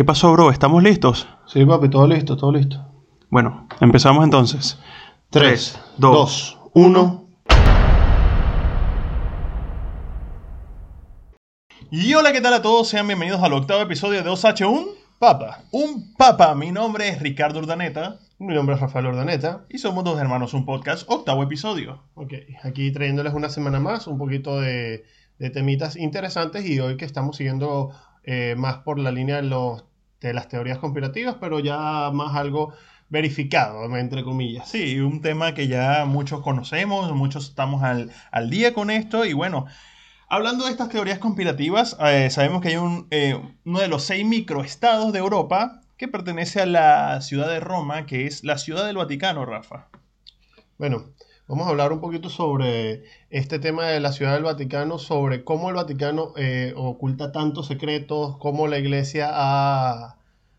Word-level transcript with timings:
¿Qué 0.00 0.04
pasó, 0.04 0.32
bro? 0.32 0.50
¿Estamos 0.50 0.82
listos? 0.82 1.28
Sí, 1.46 1.62
papi, 1.66 1.90
todo 1.90 2.06
listo, 2.06 2.34
todo 2.34 2.52
listo. 2.52 2.82
Bueno, 3.28 3.68
empezamos 3.82 4.24
entonces. 4.24 4.78
3, 5.28 5.78
dos, 5.98 6.58
2, 6.72 6.88
1. 6.88 7.28
Y 11.90 12.14
hola, 12.14 12.32
¿qué 12.32 12.40
tal 12.40 12.54
a 12.54 12.62
todos? 12.62 12.88
Sean 12.88 13.06
bienvenidos 13.06 13.42
al 13.42 13.52
octavo 13.52 13.82
episodio 13.82 14.22
de 14.22 14.30
2H1 14.30 14.86
Papa. 15.18 15.64
Un 15.70 16.14
Papa. 16.14 16.54
Mi 16.54 16.72
nombre 16.72 17.10
es 17.10 17.20
Ricardo 17.20 17.58
Urdaneta 17.58 18.20
Mi 18.38 18.54
nombre 18.54 18.76
es 18.76 18.80
Rafael 18.80 19.04
Ordaneta. 19.04 19.66
y 19.68 19.76
somos 19.76 20.02
dos 20.02 20.18
hermanos, 20.18 20.54
un 20.54 20.64
podcast, 20.64 21.04
octavo 21.10 21.42
episodio. 21.42 22.04
Ok, 22.14 22.32
aquí 22.62 22.90
trayéndoles 22.90 23.34
una 23.34 23.50
semana 23.50 23.80
más 23.80 24.06
un 24.06 24.16
poquito 24.16 24.62
de, 24.62 25.04
de 25.38 25.50
temitas 25.50 25.96
interesantes 25.96 26.64
y 26.64 26.80
hoy 26.80 26.96
que 26.96 27.04
estamos 27.04 27.36
siguiendo 27.36 27.92
eh, 28.22 28.54
más 28.56 28.78
por 28.78 28.98
la 28.98 29.10
línea 29.10 29.36
de, 29.36 29.42
los, 29.42 29.84
de 30.20 30.32
las 30.34 30.48
teorías 30.48 30.78
conspirativas, 30.78 31.36
pero 31.40 31.60
ya 31.60 32.10
más 32.12 32.36
algo 32.36 32.72
verificado, 33.08 33.84
entre 33.96 34.22
comillas. 34.22 34.68
Sí, 34.68 35.00
un 35.00 35.20
tema 35.20 35.54
que 35.54 35.66
ya 35.66 36.04
muchos 36.06 36.42
conocemos, 36.42 37.12
muchos 37.12 37.48
estamos 37.48 37.82
al, 37.82 38.10
al 38.30 38.50
día 38.50 38.72
con 38.72 38.90
esto 38.90 39.24
y 39.24 39.32
bueno, 39.32 39.66
hablando 40.28 40.64
de 40.64 40.70
estas 40.70 40.88
teorías 40.88 41.18
conspirativas, 41.18 41.96
eh, 42.00 42.30
sabemos 42.30 42.62
que 42.62 42.68
hay 42.68 42.76
un, 42.76 43.08
eh, 43.10 43.38
uno 43.64 43.80
de 43.80 43.88
los 43.88 44.04
seis 44.04 44.24
microestados 44.24 45.12
de 45.12 45.18
Europa 45.18 45.82
que 45.96 46.08
pertenece 46.08 46.62
a 46.62 46.66
la 46.66 47.20
ciudad 47.20 47.48
de 47.48 47.60
Roma, 47.60 48.06
que 48.06 48.26
es 48.26 48.44
la 48.44 48.56
ciudad 48.56 48.86
del 48.86 48.96
Vaticano, 48.96 49.44
Rafa. 49.44 49.88
Bueno, 50.78 51.04
vamos 51.50 51.66
a 51.66 51.70
hablar 51.70 51.92
un 51.92 52.00
poquito 52.00 52.30
sobre 52.30 53.02
este 53.28 53.58
tema 53.58 53.84
de 53.86 54.00
la 54.00 54.12
Ciudad 54.12 54.34
del 54.34 54.44
Vaticano, 54.44 54.98
sobre 54.98 55.44
cómo 55.44 55.68
el 55.68 55.74
Vaticano 55.76 56.32
eh, 56.36 56.72
oculta 56.76 57.32
tantos 57.32 57.66
secretos, 57.66 58.36
cómo 58.38 58.66
la 58.68 58.78
iglesia 58.78 59.28
ha, 59.30 60.16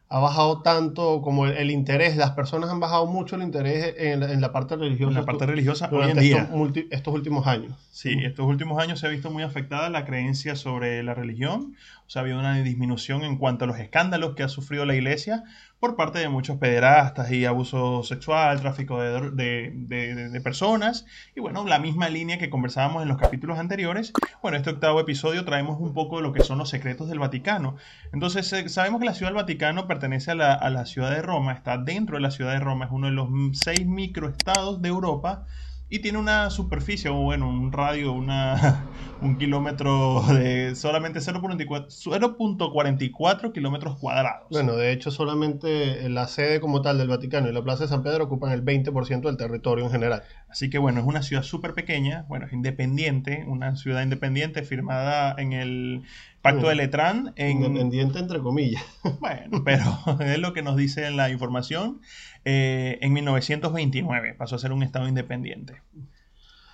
ha 0.10 0.20
bajado 0.20 0.62
tanto, 0.62 1.22
como 1.22 1.46
el, 1.48 1.56
el 1.58 1.72
interés, 1.72 2.18
las 2.18 2.32
personas 2.32 2.70
han 2.70 2.80
bajado 2.82 3.06
mucho 3.08 3.38
el 3.38 3.42
interés 3.44 3.96
en, 3.98 4.20
la- 4.20 4.32
en 4.34 4.42
la 4.42 4.52
parte 4.52 4.76
religiosa. 4.76 5.10
En 5.12 5.16
la 5.16 5.26
parte 5.26 5.46
religiosa 5.46 5.86
hoy 5.86 5.92
en 5.94 6.02
durante 6.02 6.22
día. 6.22 6.38
estos, 6.42 6.56
multi- 6.58 6.88
estos 6.92 7.14
últimos 7.14 7.48
años. 7.48 7.74
Sí, 7.92 8.18
estos 8.24 8.46
últimos 8.46 8.78
años 8.82 9.00
se 9.00 9.08
ha 9.08 9.10
visto 9.10 9.32
muy 9.32 9.44
afectada 9.44 9.90
la 9.90 10.06
creencia 10.06 10.56
sobre 10.58 11.02
la 11.04 11.14
religión. 11.14 11.76
Sea, 12.12 12.20
ha 12.20 12.24
habido 12.24 12.40
una 12.40 12.56
disminución 12.62 13.24
en 13.24 13.38
cuanto 13.38 13.64
a 13.64 13.68
los 13.70 13.80
escándalos 13.80 14.36
que 14.36 14.44
ha 14.44 14.50
sufrido 14.50 14.84
la 14.84 14.96
iglesia 14.96 15.46
por 15.80 15.96
parte 15.96 16.20
de 16.20 16.28
muchos 16.28 16.58
pederastas 16.58 17.32
y 17.32 17.46
abuso 17.46 18.04
sexual, 18.04 18.60
tráfico 18.60 19.00
de, 19.02 19.32
de- 19.32 20.30
de- 20.30 20.42
personas. 20.42 21.06
Y 21.38 21.40
bueno, 21.40 21.66
la 21.66 21.80
misma 21.80 22.10
línea 22.10 22.38
que 22.38 22.50
conversábamos 22.50 23.02
en 23.04 23.08
los 23.08 23.18
capítulos 23.18 23.58
anteriores. 23.60 24.12
Bueno, 24.42 24.58
este 24.58 24.72
octavo 24.72 25.00
episodio 25.00 25.46
traemos 25.46 25.80
un 25.80 25.94
poco 25.94 26.18
de 26.18 26.24
lo 26.24 26.34
que 26.34 26.44
son 26.44 26.58
los 26.58 26.68
secretos 26.68 27.08
del 27.08 27.20
Vaticano. 27.20 27.78
Entonces, 28.12 28.46
sabemos 28.74 29.00
que 29.00 29.06
la 29.06 29.14
ciudad 29.14 29.30
del 29.32 29.38
Vaticano 29.42 29.88
pertenece 29.88 30.32
a 30.32 30.36
la, 30.36 30.54
a 30.54 30.70
la 30.70 30.86
ciudad 30.86 31.12
de 31.12 31.22
Roma, 31.22 31.54
está 31.54 31.78
dentro 31.78 32.18
de 32.18 32.22
la 32.24 32.32
ciudad 32.32 32.52
de 32.52 32.60
Roma, 32.60 32.88
es 32.88 32.92
uno 32.92 33.08
de 33.08 33.14
los 33.14 33.30
seis 33.54 33.88
microestados 33.88 34.82
de 34.82 34.90
Europa 34.90 35.46
y 35.94 36.00
tiene 36.00 36.18
una 36.18 36.50
superficie, 36.50 37.10
o 37.10 37.16
bueno, 37.16 37.50
un 37.50 37.74
radio, 37.74 38.14
una, 38.14 38.86
un 39.22 39.38
kilómetro 39.38 40.24
de 40.30 40.74
solamente 40.74 41.20
0.44 41.20 41.88
0.44 41.88 43.52
kilómetros 43.52 43.98
cuadrados. 43.98 44.48
Bueno, 44.50 44.78
de 44.78 44.94
hecho, 44.94 45.12
solamente 45.12 46.08
la 46.08 46.28
sede 46.28 46.62
como 46.62 46.82
tal 46.82 46.98
del 46.98 47.10
Vaticano 47.10 47.50
y 47.50 47.52
la 47.52 47.62
Plaza 47.62 47.84
de 47.84 47.90
San 47.90 48.04
Pedro 48.04 48.24
ocupan 48.24 48.54
el 48.54 48.64
20% 48.64 49.22
del 49.24 49.36
territorio 49.36 49.84
en 49.84 49.92
general. 49.92 50.24
Así 50.50 50.70
que 50.70 50.78
bueno, 50.78 51.02
es 51.02 51.06
una 51.06 51.24
ciudad 51.24 51.44
súper 51.44 51.74
pequeña, 51.74 52.24
bueno, 52.30 52.46
es 52.46 52.54
independiente, 52.54 53.44
una 53.46 53.76
ciudad 53.76 54.02
independiente 54.02 54.64
firmada 54.64 55.36
en 55.38 55.52
el 55.52 56.04
Pacto 56.42 56.70
de 56.70 56.76
Letrán. 56.76 57.34
En, 57.36 57.64
Independiente, 57.64 58.20
entre 58.20 58.40
comillas. 58.40 58.84
Bueno, 59.20 59.62
pero 59.64 59.84
es 60.20 60.40
lo 60.40 60.54
que 60.54 60.62
nos 60.62 60.76
dice 60.76 61.06
en 61.06 61.18
la 61.18 61.30
información. 61.30 62.02
Eh, 62.46 62.98
en 63.02 63.14
1929 63.14 64.34
pasó 64.34 64.56
a 64.56 64.60
ser 64.60 64.72
un 64.72 64.84
Estado 64.84 65.08
independiente. 65.08 65.82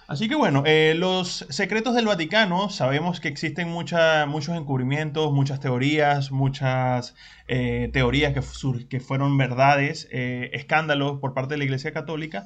Así 0.08 0.30
que 0.30 0.36
bueno, 0.36 0.64
eh, 0.66 0.94
los 0.98 1.46
secretos 1.50 1.94
del 1.94 2.06
Vaticano, 2.06 2.70
sabemos 2.70 3.20
que 3.20 3.28
existen 3.28 3.68
mucha- 3.68 4.26
muchos 4.26 4.56
encubrimientos, 4.56 5.34
muchas 5.34 5.60
teorías, 5.60 6.32
muchas 6.32 7.14
eh, 7.50 7.90
teorías 7.92 8.34
que, 8.34 8.42
sur- 8.42 8.88
que 8.88 9.02
fueron 9.02 9.38
verdades, 9.38 10.08
eh, 10.12 10.50
escándalos 10.54 11.20
por 11.20 11.34
parte 11.34 11.56
de 11.56 11.58
la 11.58 11.64
Iglesia 11.66 11.92
Católica, 11.92 12.46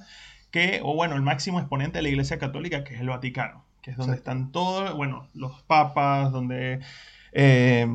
que, 0.50 0.80
o 0.84 0.96
bueno, 0.96 1.16
el 1.16 1.22
máximo 1.22 1.60
exponente 1.60 2.00
de 2.00 2.02
la 2.02 2.10
Iglesia 2.10 2.40
Católica, 2.40 2.84
que 2.84 2.96
es 2.96 3.02
el 3.02 3.10
Vaticano, 3.10 3.64
que 3.84 3.92
es 3.92 3.98
donde 3.98 4.14
Sí. 4.14 4.18
están 4.18 4.52
todos, 4.52 4.96
bueno, 4.98 5.28
los 5.36 5.62
papas, 5.62 6.32
donde 6.32 6.80
eh, 7.32 7.88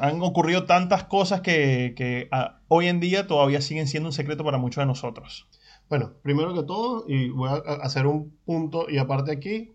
han 0.00 0.22
ocurrido 0.22 0.64
tantas 0.64 1.04
cosas 1.04 1.40
que, 1.40 1.94
que, 1.96 2.28
ah, 2.32 2.60
hoy 2.68 2.88
en 2.88 3.00
día 3.00 3.26
todavía 3.26 3.60
siguen 3.60 3.86
siendo 3.86 4.08
un 4.08 4.12
secreto 4.12 4.44
para 4.44 4.58
muchos 4.58 4.82
de 4.82 4.86
nosotros. 4.86 5.46
Bueno, 5.88 6.12
primero 6.22 6.52
que 6.54 6.62
todo, 6.64 7.04
y 7.08 7.30
voy 7.30 7.48
a 7.50 7.54
hacer 7.82 8.06
un 8.06 8.36
punto 8.44 8.86
y 8.90 8.98
aparte 8.98 9.32
aquí, 9.32 9.72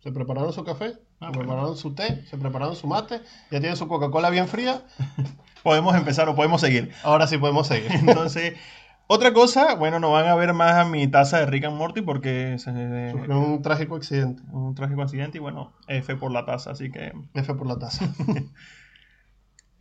se 0.00 0.12
prepararon 0.12 0.52
su 0.52 0.64
café, 0.64 0.94
Ah, 1.22 1.26
se 1.26 1.36
bueno. 1.36 1.40
prepararon 1.50 1.76
su 1.76 1.94
té, 1.94 2.24
se 2.30 2.38
prepararon 2.38 2.74
su 2.76 2.86
mate, 2.86 3.20
ya 3.50 3.60
tienen 3.60 3.76
su 3.76 3.86
Coca-Cola 3.88 4.30
bien 4.30 4.48
fría, 4.48 4.86
Podemos 5.62 5.94
empezar 5.94 6.26
o 6.30 6.34
podemos 6.34 6.62
seguir. 6.62 6.90
ahora 7.02 7.26
sí 7.26 7.36
podemos 7.36 7.66
seguir. 7.66 7.92
Entonces, 7.92 8.54
otra 9.12 9.32
cosa, 9.32 9.74
bueno, 9.74 9.98
no 9.98 10.12
van 10.12 10.28
a 10.28 10.36
ver 10.36 10.54
más 10.54 10.76
a 10.76 10.84
mi 10.84 11.08
taza 11.08 11.40
de 11.40 11.46
Rick 11.46 11.64
and 11.64 11.76
Morty 11.76 12.00
porque 12.00 12.56
se, 12.58 13.10
Sufrió 13.10 13.40
un 13.40 13.60
trágico 13.60 13.96
accidente. 13.96 14.40
un 14.52 14.76
trágico 14.76 15.02
accidente 15.02 15.38
y 15.38 15.40
bueno, 15.40 15.72
F 15.88 16.14
por 16.14 16.30
la 16.30 16.44
taza, 16.44 16.70
así 16.70 16.92
que 16.92 17.12
F 17.34 17.54
por 17.54 17.66
la 17.66 17.76
taza. 17.76 18.08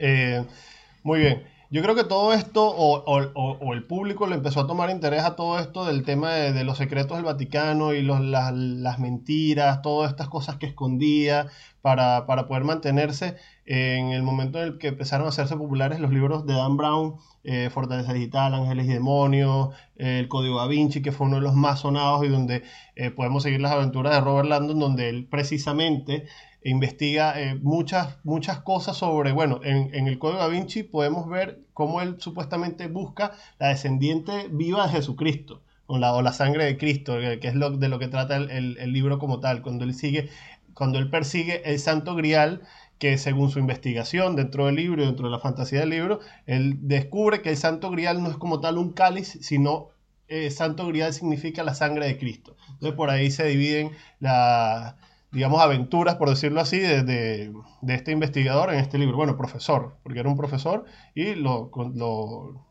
Eh, 0.02 0.46
muy 1.04 1.20
bien. 1.20 1.44
Yo 1.72 1.84
creo 1.84 1.94
que 1.94 2.04
todo 2.04 2.34
esto, 2.34 2.68
o, 2.76 3.74
el 3.74 3.84
público 3.84 4.26
le 4.26 4.34
empezó 4.36 4.62
a 4.62 4.68
tomar 4.68 4.90
interés 4.90 5.22
a 5.22 5.36
todo 5.36 5.60
esto 5.60 5.86
del 5.86 6.04
tema 6.04 6.34
de, 6.34 6.64
los 6.64 6.80
secretos 6.80 7.18
del 7.18 7.26
Vaticano 7.26 7.94
y 7.94 8.02
las, 8.02 9.00
mentiras, 9.00 9.84
todas 9.84 10.10
estas 10.10 10.30
cosas 10.30 10.56
que 10.56 10.66
escondía 10.66 11.46
para, 11.84 12.26
para 12.26 12.48
poder 12.48 12.64
mantenerse 12.64 13.38
en 13.68 14.10
el 14.10 14.24
momento 14.24 14.58
en 14.60 14.64
el 14.66 14.78
que 14.80 14.88
empezaron 14.88 15.28
a 15.28 15.30
hacerse 15.30 15.56
populares 15.58 16.00
los 16.00 16.10
libros 16.10 16.48
de 16.48 16.56
Dan 16.56 16.76
Brown, 16.76 17.18
eh, 17.44 17.70
Fortaleza 17.72 18.14
Digital, 18.14 18.56
Ángeles 18.56 18.88
y 18.88 18.94
Demonios, 18.94 19.70
eh, 19.98 20.18
El 20.18 20.28
Código 20.28 20.58
Da 20.58 20.66
Vinci, 20.66 21.04
que 21.04 21.12
fue 21.12 21.28
uno 21.28 21.36
de 21.36 21.44
los 21.44 21.54
más 21.54 21.82
sonados 21.82 22.26
y 22.26 22.30
donde 22.30 22.64
eh, 22.96 23.12
podemos 23.12 23.44
seguir 23.44 23.62
las 23.62 23.74
aventuras 23.74 24.16
de 24.16 24.22
Robert 24.22 24.50
Landon, 24.50 24.80
donde 24.80 25.10
él 25.10 25.28
precisamente 25.30 26.26
investiga 26.64 27.40
eh, 27.40 27.56
muchas, 27.56 28.18
muchas 28.24 28.60
cosas 28.62 28.98
sobre, 28.98 29.32
bueno, 29.32 29.62
en, 29.64 30.08
el 30.08 30.20
Código 30.20 30.40
Da 30.40 30.48
Vinci 30.48 30.84
podemos 30.84 31.28
ver 31.30 31.62
cómo 31.74 32.02
él 32.02 32.16
supuestamente 32.20 32.88
busca 32.88 33.34
la 33.60 33.70
descendiente 33.70 34.48
viva 34.52 34.86
de 34.88 34.94
Jesucristo, 34.94 35.62
o 35.88 35.98
la, 35.98 36.22
la 36.22 36.34
sangre 36.34 36.66
de 36.66 36.78
Cristo, 36.78 37.20
eh, 37.20 37.40
que 37.40 37.48
es 37.48 37.56
lo, 37.56 37.72
de 37.72 37.90
lo 37.90 37.98
que 38.00 38.08
trata 38.08 38.36
el, 38.38 38.78
el- 38.78 38.94
libro 38.94 39.20
como 39.20 39.40
tal, 39.40 39.62
cuando 39.62 39.86
él 39.86 39.94
sigue, 39.94 40.30
cuando 40.74 41.00
él 41.00 41.10
persigue 41.10 41.62
el 41.72 41.80
Santo 41.80 42.16
Grial, 42.16 42.62
que 42.98 43.18
según 43.18 43.50
su 43.50 43.60
investigación 43.60 44.36
dentro 44.36 44.66
del 44.66 44.76
libro 44.76 45.06
dentro 45.06 45.26
de 45.28 45.32
la 45.32 45.40
fantasía 45.40 45.80
del 45.80 45.90
libro, 45.90 46.20
él 46.46 46.78
descubre 46.82 47.42
que 47.42 47.50
el 47.52 47.58
Santo 47.58 47.90
Grial 47.92 48.22
no 48.22 48.30
es 48.30 48.38
como 48.38 48.60
tal 48.60 48.78
un 48.78 48.92
cáliz, 48.92 49.38
sino 49.42 49.90
eh, 50.28 50.52
Santo 50.52 50.86
Grial 50.88 51.14
significa 51.14 51.64
la 51.64 51.74
sangre 51.76 52.08
de 52.08 52.18
Cristo. 52.18 52.56
Entonces 52.74 52.96
por 52.96 53.10
ahí 53.10 53.32
se 53.32 53.46
dividen 53.46 53.92
las 54.20 54.96
digamos, 55.32 55.62
aventuras, 55.62 56.16
por 56.16 56.30
decirlo 56.30 56.62
así, 56.62 56.80
de, 56.80 57.04
de- 57.04 57.54
este 57.88 58.12
investigador 58.12 58.74
en 58.74 58.80
este 58.80 58.98
libro. 58.98 59.16
Bueno, 59.18 59.38
profesor, 59.38 59.98
porque 60.04 60.20
era 60.20 60.30
un 60.30 60.38
profesor 60.38 60.86
y 61.16 61.36
lo, 61.36 61.70
lo, 61.96 62.66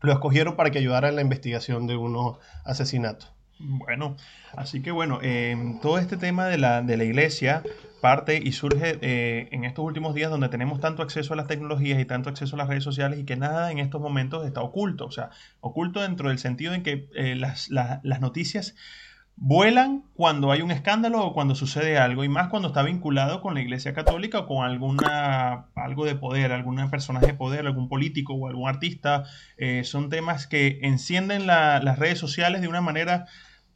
lo 0.00 0.12
escogieron 0.12 0.56
para 0.56 0.70
que 0.70 0.78
ayudara 0.78 1.08
en 1.08 1.16
la 1.16 1.22
investigación 1.22 1.86
de 1.86 1.96
unos 1.96 2.38
asesinatos. 2.64 3.32
Bueno, 3.64 4.16
así 4.56 4.82
que 4.82 4.90
bueno, 4.90 5.20
eh, 5.22 5.56
todo 5.80 5.98
este 5.98 6.16
tema 6.16 6.46
de 6.46 6.58
la, 6.58 6.82
de 6.82 6.96
la 6.96 7.04
iglesia 7.04 7.62
parte 8.00 8.40
y 8.42 8.50
surge 8.50 8.98
eh, 9.02 9.48
en 9.52 9.64
estos 9.64 9.84
últimos 9.84 10.14
días 10.16 10.28
donde 10.32 10.48
tenemos 10.48 10.80
tanto 10.80 11.02
acceso 11.02 11.34
a 11.34 11.36
las 11.36 11.46
tecnologías 11.46 12.00
y 12.00 12.04
tanto 12.04 12.28
acceso 12.28 12.56
a 12.56 12.58
las 12.58 12.66
redes 12.68 12.82
sociales 12.82 13.20
y 13.20 13.24
que 13.24 13.36
nada 13.36 13.70
en 13.70 13.78
estos 13.78 14.00
momentos 14.00 14.44
está 14.44 14.62
oculto. 14.62 15.06
O 15.06 15.12
sea, 15.12 15.30
oculto 15.60 16.00
dentro 16.00 16.28
del 16.30 16.40
sentido 16.40 16.74
en 16.74 16.82
que 16.82 17.08
eh, 17.14 17.36
las, 17.36 17.68
la- 17.70 18.00
las 18.02 18.20
noticias 18.20 18.74
vuelan 19.36 20.04
cuando 20.14 20.52
hay 20.52 20.62
un 20.62 20.70
escándalo 20.70 21.24
o 21.24 21.32
cuando 21.32 21.54
sucede 21.54 21.98
algo 21.98 22.22
y 22.22 22.28
más 22.28 22.48
cuando 22.48 22.68
está 22.68 22.82
vinculado 22.82 23.40
con 23.40 23.54
la 23.54 23.60
iglesia 23.60 23.92
católica 23.94 24.40
o 24.40 24.46
con 24.46 24.64
alguna 24.64 25.66
algo 25.74 26.04
de 26.04 26.14
poder, 26.14 26.52
algún 26.52 26.88
personaje 26.90 27.28
de 27.32 27.34
poder, 27.34 27.66
algún 27.66 27.88
político 27.88 28.34
o 28.34 28.46
algún 28.48 28.68
artista. 28.68 29.24
Eh, 29.56 29.84
son 29.84 30.10
temas 30.10 30.46
que 30.46 30.78
encienden 30.82 31.46
la- 31.46 31.80
las 31.82 31.98
redes 31.98 32.18
sociales 32.18 32.60
de 32.60 32.68
una 32.68 32.80
manera 32.80 33.26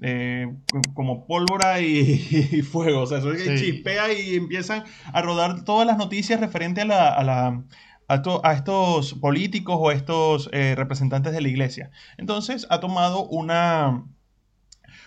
eh, 0.00 0.46
como 0.94 1.26
pólvora 1.26 1.80
y, 1.80 1.88
y 2.52 2.62
fuego. 2.62 3.02
O 3.02 3.06
sea, 3.06 3.18
eso 3.18 3.32
que 3.32 3.56
Sí. 3.58 3.64
chispea 3.72 4.12
y 4.12 4.34
empiezan 4.36 4.84
a 5.12 5.22
rodar 5.22 5.64
todas 5.64 5.86
las 5.86 5.96
noticias 5.98 6.38
referente 6.40 6.82
a 6.82 6.84
la... 6.84 7.08
A 7.08 7.24
la 7.24 7.64
a, 8.08 8.22
to- 8.22 8.40
a 8.44 8.52
estos 8.52 9.14
políticos 9.14 9.76
o 9.80 9.88
a 9.88 9.92
estos 9.92 10.48
eh, 10.52 10.74
representantes 10.76 11.32
de 11.32 11.40
la 11.40 11.48
iglesia. 11.48 11.90
Entonces 12.18 12.64
ha 12.70 12.78
tomado 12.78 13.26
una, 13.26 14.04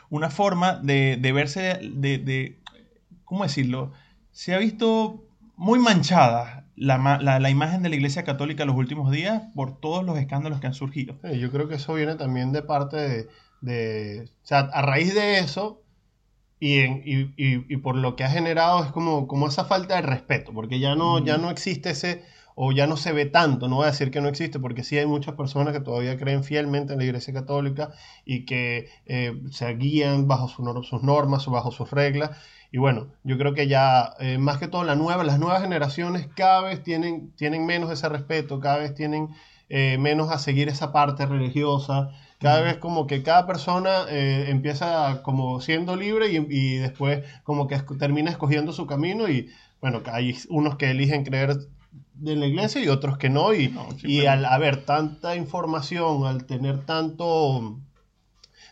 una 0.10 0.30
forma 0.30 0.76
de, 0.76 1.18
de 1.18 1.32
verse, 1.32 1.80
de, 1.94 2.18
de- 2.18 2.60
¿cómo 3.26 3.44
decirlo? 3.44 3.92
Se 4.32 4.54
ha 4.54 4.58
visto 4.58 5.26
muy 5.56 5.80
manchada 5.80 6.66
la, 6.76 7.20
la, 7.20 7.50
imagen 7.50 7.84
de 7.84 7.90
la 7.90 7.96
Iglesia 7.96 8.24
Católica 8.24 8.64
en 8.64 8.68
los 8.68 8.78
últimos 8.78 9.12
días 9.12 9.44
por 9.54 9.80
todos 9.80 10.06
los 10.06 10.18
escándalos 10.18 10.62
que 10.62 10.68
han 10.68 10.74
surgido. 10.74 11.20
yo 11.34 11.52
creo 11.52 11.68
que 11.68 11.76
eso 11.76 11.94
viene 11.94 12.16
también 12.16 12.54
de 12.54 12.62
parte 12.62 12.96
de, 12.96 13.28
de 13.62 14.30
o 14.44 14.48
sea, 14.48 14.60
a 14.60 14.82
raíz 14.82 15.14
de 15.14 15.40
eso 15.40 15.82
y, 16.60 16.80
en, 16.80 17.02
y, 17.06 17.34
y, 17.38 17.78
por 17.78 17.96
lo 17.96 18.16
que 18.16 18.24
ha 18.24 18.30
generado 18.30 18.84
es 18.84 18.92
como, 18.92 19.28
como 19.28 19.48
esa 19.48 19.66
falta 19.66 19.96
de 19.96 20.02
respeto, 20.02 20.54
porque 20.54 20.80
ya 20.80 20.96
no, 20.96 21.24
ya 21.24 21.38
no 21.38 21.50
existe 21.50 21.92
ese, 21.92 22.24
o 22.62 22.74
ya 22.74 22.88
no 22.88 22.98
se 22.98 23.14
ve 23.14 23.26
tanto, 23.26 23.70
no 23.70 23.78
voy 23.78 23.86
a 23.86 23.92
decir 23.92 24.12
que 24.12 24.20
no 24.20 24.28
existe, 24.28 24.60
porque 24.60 24.84
sí 24.84 24.98
hay 24.98 25.06
muchas 25.06 25.36
personas 25.36 25.72
que 25.74 25.80
todavía 25.80 26.18
creen 26.18 26.44
fielmente 26.44 26.92
en 26.92 27.00
la 27.00 27.06
Iglesia 27.06 27.34
Católica 27.34 27.92
y 28.26 28.44
que 28.44 28.90
eh, 29.06 29.34
se 29.50 29.74
guían 29.76 30.28
bajo 30.28 30.50
sus 30.50 31.02
normas 31.02 31.48
o 31.48 31.52
bajo 31.52 31.72
sus 31.72 31.90
reglas. 31.92 32.32
Y 32.70 32.78
bueno, 32.78 33.08
yo 33.24 33.38
creo 33.38 33.54
que 33.54 33.70
ya, 33.70 34.12
eh, 34.20 34.38
más 34.40 34.58
que 34.58 34.68
todo, 34.68 34.84
la 34.84 34.96
nueva, 34.96 35.24
las 35.24 35.40
nuevas 35.40 35.62
generaciones 35.62 36.28
cada 36.36 36.62
vez 36.62 36.84
tienen, 36.84 37.32
tienen 37.38 37.66
menos 37.66 37.92
ese 37.92 38.10
respeto, 38.10 38.60
cada 38.60 38.80
vez 38.80 38.94
tienen 38.94 39.30
eh, 39.70 39.98
menos 39.98 40.30
a 40.30 40.38
seguir 40.38 40.68
esa 40.68 40.92
parte 40.92 41.26
religiosa. 41.26 42.10
Cada 42.40 42.60
vez 42.60 42.76
como 42.78 43.08
que 43.08 43.24
cada 43.24 43.48
persona 43.48 44.04
eh, 44.10 44.48
empieza 44.50 45.22
como 45.24 45.62
siendo 45.62 45.96
libre 45.96 46.28
y, 46.30 46.76
después 46.76 47.24
como 47.44 47.68
que 47.68 47.80
termina 47.98 48.32
escogiendo 48.32 48.74
su 48.74 48.86
camino 48.86 49.30
y 49.30 49.50
bueno, 49.80 50.02
hay 50.12 50.36
unos 50.50 50.76
que 50.76 50.92
eligen 50.92 51.24
creer 51.24 51.58
en 52.26 52.40
la 52.40 52.48
iglesia 52.48 52.82
y 52.82 52.88
otros 52.88 53.18
que 53.18 53.30
no 53.30 53.54
y, 53.54 53.74
y 54.04 54.26
al 54.26 54.46
haber 54.46 54.86
tanta 54.86 55.36
información, 55.36 56.26
al 56.26 56.46
tener 56.46 56.86
tanto 56.86 57.80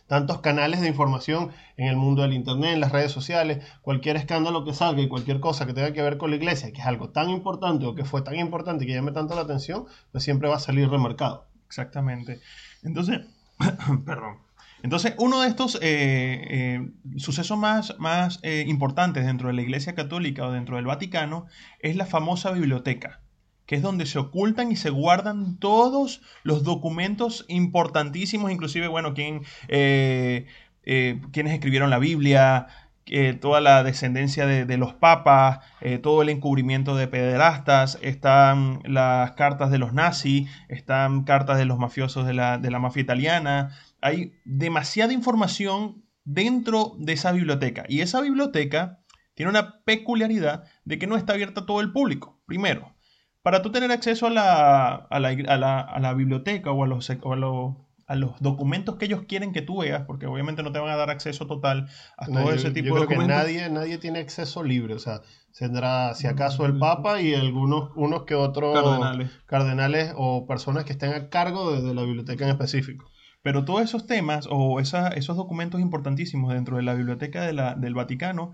tantos 0.07 0.39
canales 0.39 0.79
de 0.79 0.87
información 0.87 1.51
en 1.75 1.87
el 1.87 1.97
mundo 1.97 2.21
del 2.21 2.33
Internet, 2.33 2.73
en 2.73 2.79
las 2.79 2.93
redes 2.93 3.11
sociales, 3.11 3.65
cualquier 3.81 4.15
escándalo 4.15 4.63
que 4.63 4.73
salga 4.73 5.01
y 5.01 5.09
cualquier 5.09 5.41
cosa 5.41 5.65
que 5.65 5.73
tenga 5.73 5.91
que 5.91 6.01
ver 6.01 6.17
con 6.17 6.29
la 6.29 6.37
iglesia, 6.37 6.71
que 6.71 6.79
es 6.79 6.87
algo 6.87 7.09
tan 7.09 7.29
importante 7.29 7.85
o 7.85 7.93
que 7.93 8.05
fue 8.05 8.21
tan 8.21 8.35
importante 8.35 8.85
que 8.85 8.93
llame 8.93 9.11
tanto 9.11 9.35
la 9.35 9.41
atención, 9.41 9.85
pues 10.13 10.23
siempre 10.23 10.47
va 10.47 10.55
a 10.55 10.59
salir 10.59 10.89
remarcado. 10.89 11.45
Exactamente. 11.67 12.39
Entonces, 12.83 13.19
Perdón. 14.05 14.46
Entonces, 14.83 15.15
uno 15.17 15.41
de 15.41 15.47
estos 15.47 15.75
eh, 15.75 15.79
eh, 15.81 16.89
sucesos 17.17 17.57
más, 17.57 17.95
más 17.99 18.39
eh, 18.43 18.63
importantes 18.67 19.25
dentro 19.25 19.47
de 19.47 19.55
la 19.55 19.61
Iglesia 19.61 19.95
Católica 19.95 20.45
o 20.45 20.51
dentro 20.51 20.75
del 20.75 20.85
Vaticano 20.85 21.47
es 21.79 21.95
la 21.95 22.05
famosa 22.05 22.51
biblioteca, 22.51 23.21
que 23.65 23.75
es 23.75 23.81
donde 23.81 24.05
se 24.05 24.19
ocultan 24.19 24.71
y 24.71 24.75
se 24.75 24.89
guardan 24.89 25.57
todos 25.57 26.21
los 26.43 26.63
documentos 26.63 27.45
importantísimos, 27.47 28.51
inclusive, 28.51 28.87
bueno, 28.87 29.13
quién, 29.13 29.41
quienes 29.67 31.53
escribieron 31.53 31.89
la 31.89 31.99
Biblia, 31.99 32.67
toda 33.39 33.61
la 33.61 33.83
descendencia 33.83 34.45
de, 34.45 34.77
los 34.77 34.93
papas, 34.93 35.59
todo 36.03 36.21
el 36.21 36.29
encubrimiento 36.29 36.95
de 36.95 37.07
pederastas, 37.07 37.97
están 38.01 38.81
las 38.83 39.31
cartas 39.31 39.71
de 39.71 39.79
los 39.79 39.93
nazis, 39.93 40.49
están 40.67 41.23
cartas 41.23 41.57
de 41.57 41.65
los 41.65 41.79
mafiosos 41.79 42.27
de 42.27 42.33
la, 42.33 42.57
de 42.57 42.69
la 42.69 42.79
mafia 42.79 43.01
italiana. 43.01 43.71
Hay 44.01 44.33
demasiada 44.45 45.13
información 45.13 46.03
dentro 46.23 46.93
de 46.99 47.13
esa 47.13 47.31
biblioteca. 47.31 47.85
Y 47.87 48.01
esa 48.01 48.21
biblioteca 48.21 48.99
tiene 49.33 49.51
una 49.51 49.83
peculiaridad 49.83 50.65
de 50.83 50.99
que 50.99 51.07
no 51.07 51.15
está 51.15 51.33
abierta 51.33 51.61
a 51.61 51.65
todo 51.65 51.81
el 51.81 51.91
público. 51.91 52.41
Primero, 52.45 52.93
para 53.41 53.61
tú 53.61 53.71
tener 53.71 53.91
acceso 53.91 54.27
a 54.27 54.29
la, 54.29 54.95
a 54.95 55.19
la, 55.19 55.79
a 55.79 55.99
la, 55.99 56.13
biblioteca 56.13 56.71
o 56.71 56.83
a 56.83 56.87
los, 56.87 57.09
o 57.21 57.33
a 57.33 57.35
los 57.35 57.75
a 58.07 58.15
los 58.15 58.39
documentos 58.39 58.95
que 58.95 59.05
ellos 59.05 59.23
quieren 59.27 59.51
que 59.51 59.61
tú 59.61 59.81
veas, 59.81 60.03
porque 60.07 60.27
obviamente 60.27 60.63
no 60.63 60.71
te 60.71 60.79
van 60.79 60.89
a 60.89 60.95
dar 60.95 61.09
acceso 61.09 61.45
total 61.45 61.89
a 62.17 62.25
todo 62.25 62.53
ese 62.53 62.71
tipo 62.71 62.95
de 62.95 63.01
documentos. 63.01 63.27
Que 63.27 63.33
nadie, 63.33 63.69
nadie 63.69 63.97
tiene 63.97 64.19
acceso 64.19 64.63
libre, 64.63 64.93
o 64.93 64.99
sea, 64.99 65.21
tendrá 65.57 66.13
si 66.13 66.25
acaso 66.25 66.65
el 66.65 66.79
Papa 66.79 67.21
y 67.21 67.33
algunos 67.33 67.91
unos 67.95 68.23
que 68.23 68.33
otros 68.33 68.77
cardenales, 69.45 70.13
o 70.15 70.47
personas 70.47 70.85
que 70.85 70.93
estén 70.93 71.13
a 71.13 71.29
cargo 71.29 71.81
de, 71.81 71.93
la 71.93 72.03
biblioteca 72.03 72.45
en 72.45 72.51
específico. 72.51 73.11
Pero 73.47 73.63
todos 73.63 73.81
esos 73.81 74.05
temas 74.05 74.45
o 74.51 74.81
esos 74.81 75.37
documentos 75.37 75.79
importantísimos 75.79 76.53
dentro 76.53 76.75
de 76.75 76.83
la 76.83 76.93
biblioteca 76.95 77.43
del 77.43 77.93
Vaticano 77.93 78.51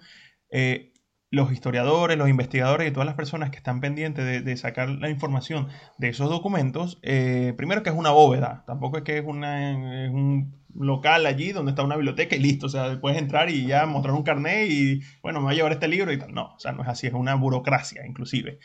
eh, 0.51 0.93
los 1.31 1.51
historiadores, 1.51 2.15
los 2.15 2.29
investigadores 2.29 2.87
y 2.87 2.91
todas 2.91 3.07
las 3.07 3.15
personas 3.15 3.49
que 3.49 3.57
están 3.57 3.81
pendientes 3.81 4.45
de, 4.45 4.55
sacar 4.55 4.89
la 4.89 5.09
información 5.09 5.67
de 5.97 6.09
esos 6.09 6.29
documentos, 6.29 6.99
eh, 7.01 7.55
primero 7.57 7.81
que 7.81 7.89
es 7.89 7.95
una 7.95 8.11
bóveda, 8.11 8.65
tampoco 8.67 8.97
es 8.97 9.03
que 9.03 9.17
es, 9.17 9.25
una, 9.25 10.05
es 10.05 10.11
un 10.11 10.62
local 10.75 11.25
allí 11.25 11.51
donde 11.51 11.71
está 11.71 11.83
una 11.83 11.95
biblioteca 11.95 12.35
y 12.35 12.39
listo, 12.39 12.67
o 12.67 12.69
sea, 12.69 12.99
puedes 12.99 13.17
entrar 13.17 13.49
y 13.49 13.65
ya 13.65 13.85
mostrar 13.85 14.13
un 14.13 14.23
carnet 14.23 14.69
y, 14.69 15.01
bueno, 15.21 15.39
me 15.39 15.45
voy 15.45 15.53
a 15.53 15.57
llevar 15.57 15.71
este 15.73 15.87
libro 15.87 16.11
y 16.11 16.17
tal. 16.17 16.33
No, 16.33 16.53
o 16.55 16.59
sea, 16.59 16.71
no 16.71 16.83
es 16.83 16.89
así, 16.89 17.07
es 17.07 17.13
una 17.13 17.35
burocracia 17.35 18.05
inclusive. 18.05 18.59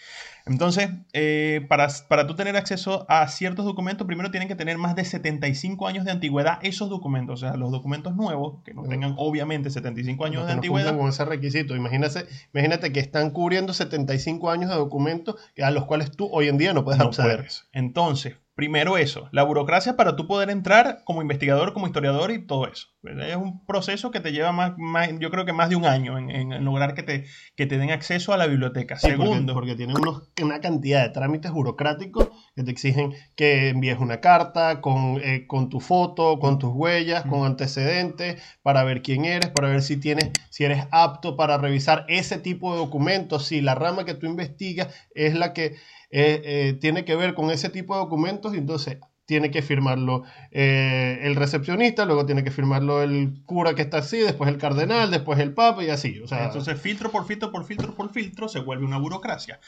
Entonces, 0.46 0.90
eh, 1.12 1.66
para, 1.68 1.88
para 2.08 2.26
tú 2.26 2.34
tener 2.34 2.56
acceso 2.56 3.04
a 3.08 3.28
ciertos 3.28 3.64
documentos, 3.64 4.06
primero 4.06 4.30
tienen 4.30 4.48
que 4.48 4.54
tener 4.54 4.78
más 4.78 4.96
de 4.96 5.04
75 5.04 5.86
años 5.86 6.04
de 6.04 6.10
antigüedad 6.10 6.58
esos 6.62 6.88
documentos, 6.88 7.42
o 7.42 7.46
sea, 7.46 7.56
los 7.56 7.70
documentos 7.70 8.16
nuevos, 8.16 8.62
que 8.64 8.72
no 8.74 8.84
tengan 8.84 9.14
obviamente 9.18 9.70
75 9.70 10.24
años 10.24 10.46
de 10.46 10.52
antigüedad. 10.52 10.96
con 10.96 11.08
ese 11.08 11.24
requisito, 11.24 11.76
imagínate, 11.76 12.26
imagínate 12.54 12.92
que 12.92 13.00
están 13.00 13.30
cubriendo 13.30 13.72
75 13.74 14.50
años 14.50 14.70
de 14.70 14.76
documentos 14.76 15.36
a 15.62 15.70
los 15.70 15.84
cuales 15.84 16.10
tú 16.12 16.28
hoy 16.32 16.48
en 16.48 16.58
día 16.58 16.72
no 16.72 16.84
puedes 16.84 17.00
acceder. 17.00 17.46
Entonces, 17.72 18.36
Primero 18.58 18.98
eso, 18.98 19.28
la 19.30 19.44
burocracia 19.44 19.94
para 19.94 20.16
tú 20.16 20.26
poder 20.26 20.50
entrar 20.50 21.02
como 21.04 21.22
investigador, 21.22 21.72
como 21.72 21.86
historiador 21.86 22.32
y 22.32 22.44
todo 22.44 22.66
eso. 22.66 22.88
Es 23.04 23.36
un 23.36 23.64
proceso 23.64 24.10
que 24.10 24.18
te 24.18 24.32
lleva 24.32 24.50
más, 24.50 24.76
yo 25.20 25.30
creo 25.30 25.44
que 25.44 25.52
más 25.52 25.68
de 25.68 25.76
un 25.76 25.86
año 25.86 26.18
en, 26.18 26.64
lograr 26.64 26.94
que 26.94 27.04
te, 27.04 27.24
que 27.54 27.66
te 27.66 27.78
den 27.78 27.92
acceso 27.92 28.32
a 28.32 28.36
la 28.36 28.48
biblioteca. 28.48 28.98
Segundo. 28.98 29.54
Porque, 29.54 29.76
tienen 29.76 29.94
una 30.42 30.60
cantidad 30.60 31.04
de 31.04 31.10
trámites 31.10 31.52
burocráticos 31.52 32.30
que 32.56 32.64
te 32.64 32.72
exigen 32.72 33.14
que 33.36 33.68
envíes 33.68 34.00
una 34.00 34.20
carta 34.20 34.80
con, 34.80 35.20
eh, 35.22 35.46
con 35.46 35.68
tu 35.68 35.78
foto, 35.78 36.40
con 36.40 36.58
tus 36.58 36.72
huellas, 36.74 37.24
con 37.26 37.44
antecedentes, 37.46 38.42
para 38.62 38.82
ver 38.82 39.02
quién 39.02 39.24
eres, 39.24 39.50
para 39.50 39.68
ver 39.68 39.82
si, 39.82 39.98
tienes, 39.98 40.32
si 40.50 40.64
eres 40.64 40.88
apto 40.90 41.36
para 41.36 41.58
revisar 41.58 42.06
ese 42.08 42.38
tipo 42.38 42.72
de 42.72 42.78
documentos, 42.78 43.46
si 43.46 43.60
la 43.60 43.76
rama 43.76 44.04
que 44.04 44.14
tú 44.14 44.26
investigas 44.26 44.92
es 45.14 45.34
la 45.34 45.52
que 45.52 45.76
eh, 46.10 46.42
eh, 46.44 46.72
tiene 46.80 47.04
que 47.04 47.16
ver 47.16 47.34
con 47.34 47.50
ese 47.50 47.68
tipo 47.68 47.94
de 47.94 48.00
documentos 48.00 48.54
y 48.54 48.58
entonces 48.58 48.98
tiene 49.26 49.50
que 49.50 49.60
firmarlo 49.60 50.24
eh, 50.50 51.18
el 51.22 51.36
recepcionista, 51.36 52.06
luego 52.06 52.24
tiene 52.24 52.42
que 52.42 52.50
firmarlo 52.50 53.02
el 53.02 53.42
cura 53.44 53.74
que 53.74 53.82
está 53.82 53.98
así, 53.98 54.16
después 54.16 54.48
el 54.48 54.56
cardenal, 54.56 55.10
después 55.10 55.38
el 55.38 55.52
papa 55.52 55.84
y 55.84 55.90
así. 55.90 56.18
O 56.20 56.26
sea, 56.26 56.46
entonces 56.46 56.80
filtro 56.80 57.10
por 57.10 57.26
filtro 57.26 57.52
por 57.52 57.66
filtro 57.66 57.94
por 57.94 58.10
filtro 58.10 58.48
se 58.48 58.60
vuelve 58.60 58.86
una 58.86 58.96
burocracia. 58.96 59.60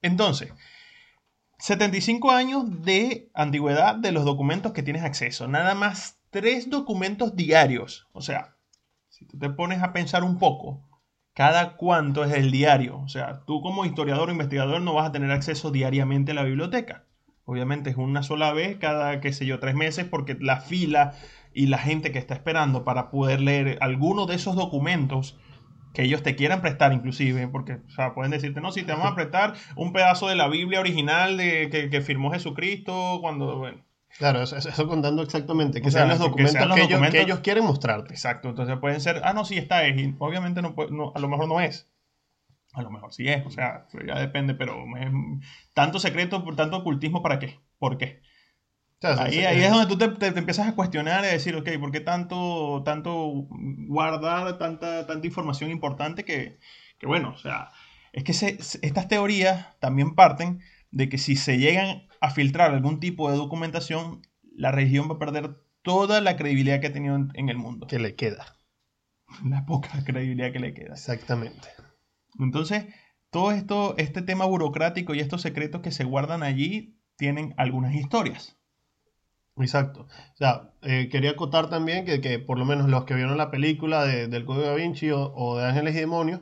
Entonces, 0.00 0.52
75 1.58 2.30
años 2.30 2.82
de 2.82 3.30
antigüedad 3.34 3.94
de 3.94 4.12
los 4.12 4.24
documentos 4.24 4.72
que 4.72 4.82
tienes 4.82 5.04
acceso. 5.04 5.46
Nada 5.46 5.74
más 5.74 6.18
tres 6.30 6.70
documentos 6.70 7.36
diarios. 7.36 8.08
O 8.12 8.22
sea, 8.22 8.56
si 9.10 9.26
tú 9.26 9.38
te 9.38 9.50
pones 9.50 9.82
a 9.82 9.92
pensar 9.92 10.24
un 10.24 10.38
poco, 10.38 10.82
cada 11.34 11.76
cuánto 11.76 12.24
es 12.24 12.32
el 12.32 12.50
diario. 12.50 12.98
O 12.98 13.08
sea, 13.08 13.44
tú 13.46 13.62
como 13.62 13.84
historiador 13.84 14.28
o 14.28 14.32
investigador 14.32 14.80
no 14.80 14.94
vas 14.94 15.08
a 15.08 15.12
tener 15.12 15.30
acceso 15.30 15.70
diariamente 15.70 16.32
a 16.32 16.34
la 16.34 16.44
biblioteca. 16.44 17.04
Obviamente 17.44 17.90
es 17.90 17.96
una 17.96 18.22
sola 18.22 18.52
vez 18.52 18.78
cada, 18.78 19.20
qué 19.20 19.32
sé 19.32 19.46
yo, 19.46 19.58
tres 19.58 19.74
meses 19.74 20.06
porque 20.06 20.36
la 20.40 20.60
fila 20.60 21.14
y 21.54 21.66
la 21.66 21.78
gente 21.78 22.12
que 22.12 22.18
está 22.18 22.34
esperando 22.34 22.84
para 22.84 23.10
poder 23.10 23.40
leer 23.40 23.78
alguno 23.80 24.26
de 24.26 24.36
esos 24.36 24.56
documentos 24.56 25.38
que 25.92 26.02
ellos 26.04 26.22
te 26.22 26.36
quieran 26.36 26.62
prestar 26.62 26.92
inclusive, 26.92 27.48
porque 27.48 27.74
o 27.86 27.90
sea, 27.90 28.14
pueden 28.14 28.30
decirte, 28.30 28.60
no, 28.60 28.72
si 28.72 28.82
te 28.82 28.92
vamos 28.92 29.12
a 29.12 29.14
prestar 29.14 29.54
un 29.76 29.92
pedazo 29.92 30.28
de 30.28 30.36
la 30.36 30.48
Biblia 30.48 30.80
original 30.80 31.36
de, 31.36 31.68
que, 31.70 31.90
que 31.90 32.00
firmó 32.00 32.30
Jesucristo 32.30 33.18
cuando, 33.20 33.58
bueno, 33.58 33.84
Claro, 34.18 34.42
eso, 34.42 34.88
contando 34.88 35.22
exactamente, 35.22 35.80
que, 35.80 35.90
sean 35.90 36.08
los 36.08 36.18
documentos 36.18 36.74
que, 37.10 37.20
ellos, 37.20 37.40
quieren 37.40 37.64
mostrarte. 37.64 38.12
Exacto, 38.12 38.50
entonces 38.50 38.76
pueden 38.78 39.00
ser, 39.00 39.22
ah, 39.24 39.32
no, 39.32 39.44
sí, 39.44 39.56
está 39.56 39.84
es, 39.86 39.98
y 39.98 40.14
obviamente 40.18 40.60
no, 40.62 40.74
no, 40.90 41.12
a 41.14 41.18
lo 41.18 41.28
mejor 41.28 41.48
no 41.48 41.60
es. 41.60 41.88
A 42.74 42.82
lo 42.82 42.90
mejor 42.90 43.12
sí 43.12 43.28
es, 43.28 43.44
o 43.44 43.50
sea, 43.50 43.86
ya 44.06 44.18
depende, 44.18 44.54
pero 44.54 44.84
tanto 45.74 45.98
secreto, 45.98 46.42
tanto 46.56 46.78
ocultismo, 46.78 47.22
¿para 47.22 47.38
qué? 47.38 47.58
¿Por 47.78 47.98
qué? 47.98 48.22
ahí, 49.02 49.40
ahí 49.40 49.62
es 49.62 49.70
donde 49.70 49.86
tú 49.86 49.98
te, 49.98 50.08
te, 50.08 50.38
empiezas 50.38 50.68
a 50.68 50.74
cuestionar 50.74 51.24
y 51.24 51.28
a 51.28 51.32
decir, 51.32 51.56
ok, 51.56 51.68
¿por 51.80 51.90
qué 51.90 52.00
tanto, 52.00 52.82
tanto 52.84 53.46
guardar 53.88 54.58
tanta, 54.58 55.06
tanta 55.06 55.26
información 55.26 55.70
importante 55.70 56.24
que, 56.24 56.58
que 56.98 57.06
bueno, 57.06 57.30
o 57.30 57.38
sea, 57.38 57.70
es 58.12 58.24
que 58.24 58.32
se, 58.32 58.58
estas 58.82 59.08
teorías 59.08 59.78
también 59.80 60.14
parten 60.14 60.60
de 60.90 61.08
que 61.08 61.18
si 61.18 61.36
se 61.36 61.58
llegan 61.58 62.06
a 62.22 62.30
filtrar 62.30 62.70
algún 62.70 63.00
tipo 63.00 63.30
de 63.30 63.36
documentación, 63.36 64.22
la 64.56 64.70
región 64.70 65.10
va 65.10 65.16
a 65.16 65.18
perder 65.18 65.56
toda 65.82 66.20
la 66.20 66.36
credibilidad 66.36 66.80
que 66.80 66.86
ha 66.86 66.92
tenido 66.92 67.16
en, 67.16 67.48
el 67.48 67.58
mundo. 67.58 67.88
Que 67.88 67.98
le 67.98 68.14
queda. 68.14 68.56
La 69.44 69.66
poca 69.66 70.04
credibilidad 70.04 70.52
que 70.52 70.60
le 70.60 70.72
queda. 70.72 70.92
Exactamente. 70.92 71.68
Entonces, 72.38 72.86
todo 73.30 73.50
esto, 73.50 73.96
este 73.98 74.22
tema 74.22 74.44
burocrático 74.44 75.14
y 75.14 75.20
estos 75.20 75.42
secretos 75.42 75.80
que 75.80 75.90
se 75.90 76.04
guardan 76.04 76.44
allí 76.44 76.96
tienen 77.16 77.54
algunas 77.56 77.92
historias. 77.92 78.56
Exacto. 79.56 80.02
O 80.02 80.36
sea, 80.36 80.70
eh, 80.82 81.08
quería 81.10 81.32
acotar 81.32 81.68
también 81.70 82.04
que, 82.04 82.38
por 82.38 82.56
lo 82.56 82.64
menos 82.64 82.88
los 82.88 83.04
que 83.04 83.14
vieron 83.14 83.36
la 83.36 83.50
película 83.50 84.04
de, 84.04 84.28
del 84.28 84.44
Código 84.44 84.66
da 84.66 84.74
Vinci 84.76 85.10
o, 85.10 85.56
de 85.56 85.66
Ángeles 85.66 85.96
y 85.96 85.98
Demonios, 85.98 86.40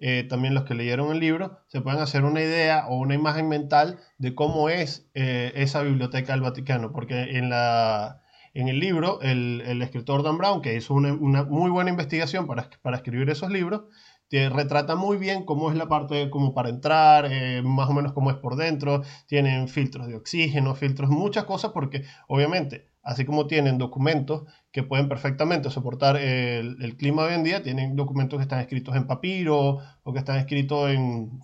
eh, 0.00 0.24
también 0.28 0.54
los 0.54 0.64
que 0.64 0.74
leyeron 0.74 1.10
el 1.10 1.20
libro, 1.20 1.58
se 1.66 1.80
pueden 1.80 2.00
hacer 2.00 2.24
una 2.24 2.40
idea 2.40 2.86
o 2.88 2.98
una 2.98 3.14
imagen 3.14 3.48
mental 3.48 3.98
de 4.18 4.34
cómo 4.34 4.68
es 4.68 5.08
eh, 5.14 5.52
esa 5.56 5.82
biblioteca 5.82 6.32
del 6.32 6.42
Vaticano, 6.42 6.92
porque 6.92 7.36
en, 7.36 7.50
la, 7.50 8.22
en 8.54 8.68
el 8.68 8.78
libro, 8.78 9.20
el, 9.22 9.62
el 9.66 9.82
escritor 9.82 10.22
Dan 10.22 10.38
Brown, 10.38 10.62
que 10.62 10.76
hizo 10.76 10.94
una, 10.94 11.44
muy 11.44 11.70
buena 11.70 11.90
investigación 11.90 12.46
para, 12.46 12.70
para 12.82 12.96
escribir 12.96 13.28
esos 13.30 13.50
libros, 13.50 13.82
te 14.28 14.48
retrata 14.50 14.94
muy 14.94 15.16
bien 15.16 15.44
cómo 15.44 15.70
es 15.70 15.76
la 15.76 15.88
parte 15.88 16.30
como 16.30 16.54
para 16.54 16.68
entrar, 16.68 17.26
eh, 17.30 17.62
más 17.62 17.88
o 17.88 17.92
menos 17.92 18.12
cómo 18.12 18.30
es 18.30 18.36
por 18.36 18.56
dentro, 18.56 19.02
tienen 19.26 19.68
filtros 19.68 20.06
de 20.06 20.16
oxígeno, 20.16 20.74
filtros, 20.74 21.10
muchas 21.10 21.44
cosas, 21.44 21.72
porque 21.72 22.04
obviamente, 22.28 22.88
así 23.02 23.24
como 23.24 23.46
tienen 23.46 23.78
documentos 23.78 24.44
que 24.78 24.84
pueden 24.84 25.08
perfectamente 25.08 25.70
soportar 25.70 26.16
el, 26.16 26.96
clima 26.96 27.24
hoy 27.24 27.34
en 27.34 27.42
día, 27.42 27.64
tienen 27.64 27.96
documentos 27.96 28.38
que 28.38 28.44
están 28.44 28.60
escritos 28.60 28.94
en 28.94 29.08
papiro 29.08 29.80
o 30.04 30.12
que 30.12 30.20
están 30.20 30.36
escritos 30.36 30.90
en 30.90 31.42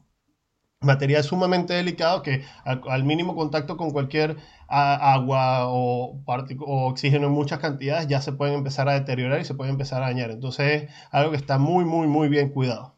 material 0.78 1.24
sumamente 1.24 1.74
delicado 1.74 2.22
que 2.22 2.44
al, 2.64 3.02
mínimo 3.02 3.34
contacto 3.34 3.76
con 3.76 3.90
cualquier 3.90 4.36
agua 4.68 5.66
o, 5.66 6.22
o, 6.24 6.86
oxígeno 6.86 7.26
en 7.26 7.32
muchas 7.32 7.58
cantidades 7.58 8.06
ya 8.06 8.20
se 8.20 8.32
pueden 8.32 8.54
empezar 8.54 8.88
a 8.88 8.94
deteriorar 8.94 9.40
y 9.40 9.44
se 9.44 9.54
pueden 9.54 9.72
empezar 9.72 10.04
a 10.04 10.06
dañar. 10.06 10.30
Entonces 10.30 10.84
es 10.84 10.90
algo 11.10 11.32
que 11.32 11.36
está 11.36 11.58
muy, 11.58 11.84
muy, 11.84 12.06
muy 12.06 12.28
bien 12.28 12.50
cuidado. 12.50 12.96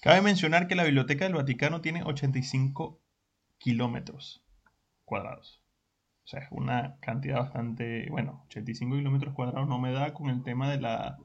Cabe 0.00 0.22
mencionar 0.22 0.68
que 0.68 0.74
la 0.74 0.84
Biblioteca 0.84 1.26
del 1.26 1.34
Vaticano 1.34 1.82
tiene 1.82 2.02
85 2.02 2.98
kilómetros 3.58 4.42
cuadrados. 5.04 5.63
O 6.24 6.26
sea, 6.26 6.40
es 6.40 6.48
una 6.52 6.96
cantidad 7.00 7.38
bastante, 7.38 8.08
bueno, 8.10 8.44
85 8.46 8.96
kilómetros 8.96 9.34
cuadrados 9.34 9.68
no 9.68 9.78
me 9.78 9.92
da 9.92 10.14
con 10.14 10.30
el 10.30 10.42
tema 10.42 10.70
de 10.70 10.80
la... 10.80 11.18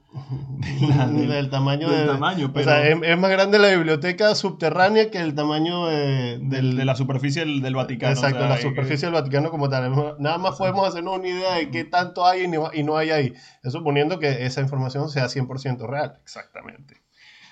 De 0.57 0.87
la 0.87 1.07
del, 1.07 1.29
del, 1.29 1.49
tamaño. 1.49 1.89
Del 1.89 2.01
de, 2.01 2.13
tamaño, 2.13 2.51
pero... 2.51 2.65
O 2.65 2.69
sea, 2.69 2.85
es, 2.85 2.99
es, 3.01 3.17
más 3.17 3.31
grande 3.31 3.59
la 3.59 3.69
biblioteca 3.69 4.35
subterránea 4.35 5.09
que 5.09 5.19
el 5.19 5.35
tamaño 5.35 5.87
de, 5.87 6.39
del, 6.39 6.75
de 6.75 6.83
la 6.83 6.95
superficie 6.95 7.45
del, 7.45 7.61
del 7.61 7.75
Vaticano. 7.75 8.11
Exacto, 8.11 8.39
o 8.39 8.41
sea, 8.41 8.49
la 8.49 8.57
superficie 8.57 8.97
que... 8.97 9.05
del 9.05 9.13
Vaticano 9.13 9.51
como 9.51 9.69
tal. 9.69 9.89
Nada 10.19 10.37
más 10.37 10.57
podemos 10.57 10.85
hacernos 10.85 11.17
una 11.17 11.29
idea 11.29 11.55
de 11.55 11.71
qué 11.71 11.85
tanto 11.85 12.25
hay 12.25 12.43
y 12.43 12.47
no, 12.49 12.69
y 12.73 12.83
no 12.83 12.97
hay 12.97 13.11
ahí. 13.11 13.33
Eso 13.63 13.77
suponiendo 13.77 14.19
que 14.19 14.45
esa 14.45 14.59
información 14.59 15.09
sea 15.09 15.27
100% 15.27 15.87
real. 15.87 16.17
Exactamente. 16.23 16.97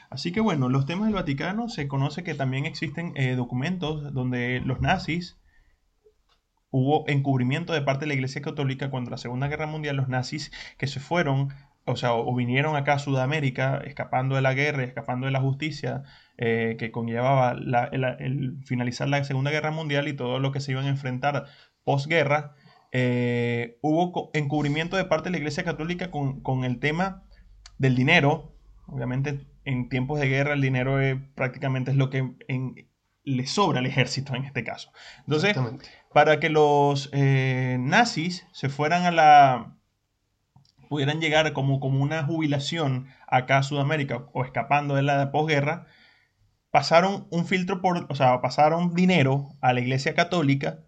Así 0.10 0.34
que 0.34 0.42
bueno, 0.42 0.68
los 0.68 0.86
temas 0.86 1.06
del 1.06 1.16
Vaticano 1.16 1.70
se 1.70 1.88
conoce 1.88 2.24
que 2.24 2.34
también 2.34 2.66
existen 2.66 3.14
eh, 3.16 3.36
documentos 3.36 4.14
donde 4.14 4.62
los 4.66 4.82
nazis 4.82 5.38
hubo 6.78 7.04
encubrimiento 7.08 7.74
de 7.74 7.82
parte 7.82 8.02
de 8.02 8.08
la 8.08 8.14
Iglesia 8.14 8.42
Católica 8.42 8.90
cuando 8.90 9.10
la 9.10 9.18
Segunda 9.18 9.48
Guerra 9.48 9.68
Mundial 9.68 9.96
los 9.96 10.08
nazis 10.08 10.52
que 10.78 10.88
se 10.88 11.00
fueron, 11.00 11.50
o 11.86 11.96
sea, 11.96 12.14
o 12.14 12.36
vinieron 12.36 12.76
acá 12.76 12.94
a 12.94 13.00
Sudamérica 13.00 13.82
escapando 13.84 14.36
de 14.36 14.42
la 14.42 14.54
guerra, 14.54 14.84
escapando 14.84 15.26
de 15.26 15.32
la 15.32 15.42
justicia 15.42 16.04
eh, 16.38 16.76
que 16.78 16.92
conllevaba 16.92 17.52
el, 17.52 18.58
finalizar 18.66 19.10
la 19.10 19.24
Segunda 19.24 19.52
Guerra 19.52 19.72
Mundial 19.72 20.08
y 20.08 20.14
todo 20.14 20.40
lo 20.40 20.52
que 20.52 20.60
se 20.60 20.72
iban 20.72 20.86
a 20.86 20.90
enfrentar 20.90 21.46
posguerra, 21.84 22.54
eh, 22.92 23.80
hubo 23.82 24.30
encubrimiento 24.34 24.98
de 24.98 25.06
parte 25.06 25.26
de 25.26 25.32
la 25.32 25.38
Iglesia 25.38 25.64
Católica 25.64 26.12
con, 26.12 26.42
con 26.42 26.64
el 26.64 26.80
tema 26.80 27.24
del 27.78 27.96
dinero. 27.96 28.54
Obviamente 28.86 29.48
en 29.66 29.90
tiempos 29.90 30.20
de 30.20 30.30
guerra 30.30 30.54
el 30.54 30.62
dinero 30.62 31.02
es, 31.02 31.18
prácticamente 31.36 31.92
es 31.92 31.98
lo 31.98 32.10
que 32.10 32.36
le 33.28 33.46
sobra 33.46 33.80
al 33.80 33.86
ejército 33.86 34.34
en 34.36 34.46
este 34.46 34.64
caso. 34.64 34.92
Entonces, 35.20 35.58
para 36.18 36.40
que 36.40 36.50
los 36.50 37.12
eh, 37.14 37.78
nazis 37.80 38.48
se 38.52 38.70
fueran 38.70 39.06
a 39.06 39.12
la 39.12 39.76
pudieran 40.90 41.22
llegar 41.22 41.54
como, 41.54 41.80
como 41.80 42.02
una 42.02 42.24
jubilación 42.24 43.06
acá 43.28 43.60
a 43.60 43.64
Sudamérica 43.64 44.26
o 44.34 44.44
escapando 44.44 44.96
de 44.96 45.04
la 45.04 45.32
posguerra, 45.32 45.86
pasaron 46.72 47.28
un 47.30 47.46
filtro 47.46 47.82
por, 47.82 48.08
o 48.10 48.16
sea, 48.16 48.42
pasaron 48.42 48.96
dinero 48.96 49.50
a 49.62 49.74
la 49.74 49.80
Iglesia 49.80 50.16
Católica 50.16 50.80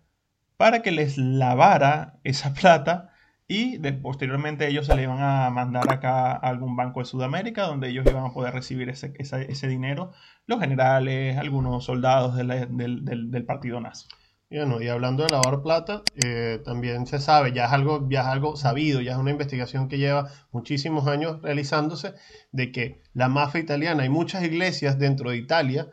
para 0.57 0.81
que 0.81 0.91
les 0.91 1.19
lavara 1.19 2.19
esa 2.24 2.51
plata 2.59 3.12
y 3.48 3.77
posteriormente 4.01 4.67
ellos 4.67 4.88
se 4.88 4.95
le 4.95 5.03
iban 5.03 5.21
a 5.21 5.51
mandar 5.51 5.93
acá 5.93 6.31
a 6.31 6.38
algún 6.38 6.75
banco 6.75 7.01
de 7.01 7.05
Sudamérica 7.05 7.67
donde 7.67 7.89
ellos 7.89 8.07
iban 8.09 8.25
a 8.25 8.33
poder 8.33 8.55
recibir 8.55 8.89
ese, 8.89 9.13
ese, 9.19 9.67
dinero, 9.67 10.12
los 10.48 10.59
generales, 10.59 11.38
algunos 11.38 11.86
soldados 11.86 12.36
del, 12.36 12.48
del, 12.75 13.29
del, 13.29 13.45
partido 13.45 13.79
nazi. 13.79 14.07
Y, 14.51 14.58
bueno, 14.58 14.82
y 14.82 14.88
hablando 14.88 15.24
de 15.24 15.29
lavar 15.29 15.62
plata, 15.62 16.01
eh, 16.24 16.60
también 16.65 17.06
se 17.06 17.20
sabe, 17.20 17.53
ya 17.53 17.65
es, 17.65 17.72
algo, 17.72 18.08
ya 18.10 18.22
es 18.22 18.27
algo 18.27 18.56
sabido, 18.56 19.00
ya 19.00 19.12
es 19.12 19.18
una 19.20 19.29
investigación 19.29 19.88
que 19.88 20.00
lleva 20.00 20.32
muchísimos 20.51 21.08
años 21.08 21.39
realizándose, 21.44 22.15
de 22.51 22.72
que 22.72 23.03
la 23.13 23.29
mafia 23.29 23.62
italiana, 23.62 24.03
hay 24.03 24.10
muchas 24.10 24.44
iglesias 24.44 24.98
dentro 24.98 25.29
de 25.29 25.38
Italia 25.38 25.91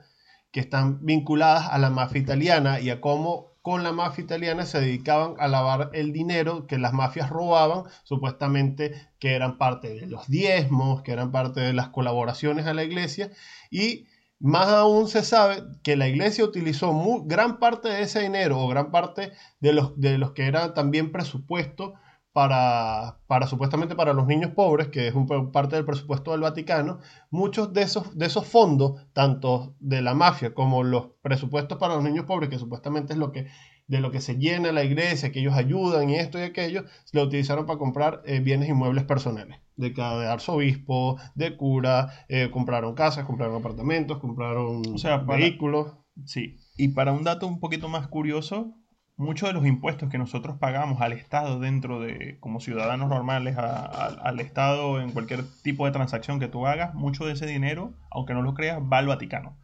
que 0.51 0.61
están 0.61 1.05
vinculadas 1.05 1.69
a 1.71 1.77
la 1.77 1.91
mafia 1.91 2.21
italiana 2.23 2.81
y 2.81 2.89
a 2.89 3.03
cómo 3.03 3.57
con 3.61 3.83
la 3.83 3.93
mafia 3.93 4.25
italiana 4.25 4.65
se 4.65 4.81
dedicaban 4.81 5.35
a 5.39 5.49
lavar 5.49 5.91
el 5.93 6.13
dinero 6.13 6.67
que 6.67 6.79
las 6.79 6.95
mafias 6.95 7.29
robaban, 7.29 7.83
supuestamente 8.05 8.95
que 9.19 9.35
eran 9.35 9.59
parte 9.59 9.93
de 9.93 10.07
los 10.07 10.29
diezmos, 10.29 11.03
que 11.03 11.13
eran 11.13 11.31
parte 11.31 11.61
de 11.61 11.75
las 11.75 11.89
colaboraciones 11.89 12.65
a 12.67 12.73
la 12.73 12.85
iglesia, 12.85 13.33
y 13.71 14.07
más 14.39 14.69
aún 14.69 15.09
se 15.09 15.23
sabe 15.23 15.63
que 15.83 15.97
la 15.97 16.09
iglesia 16.09 16.45
utilizó 16.45 16.93
gran 17.25 17.59
parte 17.59 17.89
de 17.89 18.03
ese 18.03 18.21
dinero 18.21 18.61
o 18.61 18.69
gran 18.69 18.91
parte 18.91 19.33
de 19.61 19.73
los, 19.73 19.99
de 19.99 20.19
los 20.19 20.33
que 20.33 20.47
eran 20.47 20.75
también 20.75 21.13
presupuesto 21.13 21.95
para, 22.37 23.19
para 23.29 23.47
supuestamente 23.47 23.95
para 23.95 24.13
los 24.13 24.27
niños 24.27 24.51
pobres, 24.51 24.89
que 24.89 25.09
es 25.09 25.15
un, 25.15 25.27
parte 25.53 25.77
del 25.77 25.87
presupuesto 25.87 26.33
del 26.33 26.43
Vaticano, 26.43 26.99
muchos 27.31 27.73
de 27.73 27.81
esos, 27.81 28.15
de 28.19 28.27
esos 28.27 28.47
fondos, 28.47 29.01
tanto 29.15 29.75
de 29.81 30.03
la 30.03 30.13
mafia 30.13 30.53
como 30.53 30.83
los 30.83 31.13
presupuestos 31.23 31.79
para 31.79 31.95
los 31.95 32.05
niños 32.05 32.27
pobres, 32.27 32.51
que 32.51 32.59
supuestamente 32.59 33.15
es 33.15 33.19
lo 33.19 33.33
que, 33.33 33.47
de 33.87 34.01
lo 34.01 34.11
que 34.11 34.21
se 34.21 34.37
llena 34.37 34.71
la 34.71 34.85
iglesia, 34.85 35.33
que 35.33 35.41
ellos 35.41 35.55
ayudan 35.55 36.11
y 36.11 36.17
esto 36.17 36.39
y 36.39 36.43
aquello, 36.43 36.85
lo 37.13 37.23
utilizaron 37.23 37.65
para 37.65 37.79
comprar 37.79 38.21
eh, 38.27 38.41
bienes 38.41 38.69
inmuebles 38.69 39.05
personales, 39.05 39.59
de 39.77 39.93
cada 39.93 40.33
arzobispo, 40.33 41.19
de 41.35 41.57
cura, 41.57 42.09
eh, 42.29 42.51
compraron 42.51 42.95
casas, 42.95 43.25
compraron 43.25 43.57
apartamentos, 43.57 44.19
compraron 44.19 44.83
o 44.95 44.99
sea, 44.99 45.27
para, 45.27 45.39
vehículos. 45.39 45.93
Sí, 46.25 46.57
y 46.77 46.89
para 46.89 47.13
un 47.13 47.25
dato 47.25 47.47
un 47.47 47.61
poquito 47.61 47.89
más 47.89 48.09
curioso, 48.09 48.75
muchos 49.17 49.49
de 49.49 49.53
los 49.53 49.67
impuestos 49.67 50.09
que 50.09 50.19
nosotros 50.19 50.57
pagamos 50.59 51.01
al 51.01 51.13
Estado 51.13 51.61
dentro 51.61 52.01
de, 52.01 52.39
como 52.41 52.61
ciudadanos 52.61 53.09
normales, 53.09 53.59
a, 53.59 53.85
a, 53.85 54.07
al 54.07 54.41
Estado 54.41 55.01
en 55.01 55.13
cualquier 55.13 55.45
tipo 55.63 55.85
de 55.85 55.93
transacción 55.93 56.41
que 56.41 56.49
tú 56.49 56.67
hagas, 56.67 56.95
mucho 56.95 57.27
de 57.27 57.35
ese 57.35 57.47
dinero, 57.47 57.95
aunque 58.11 58.35
no 58.35 58.43
lo 58.43 58.55
creas, 58.55 58.81
va 58.81 58.99
al 58.99 59.07
Vaticano. 59.07 59.59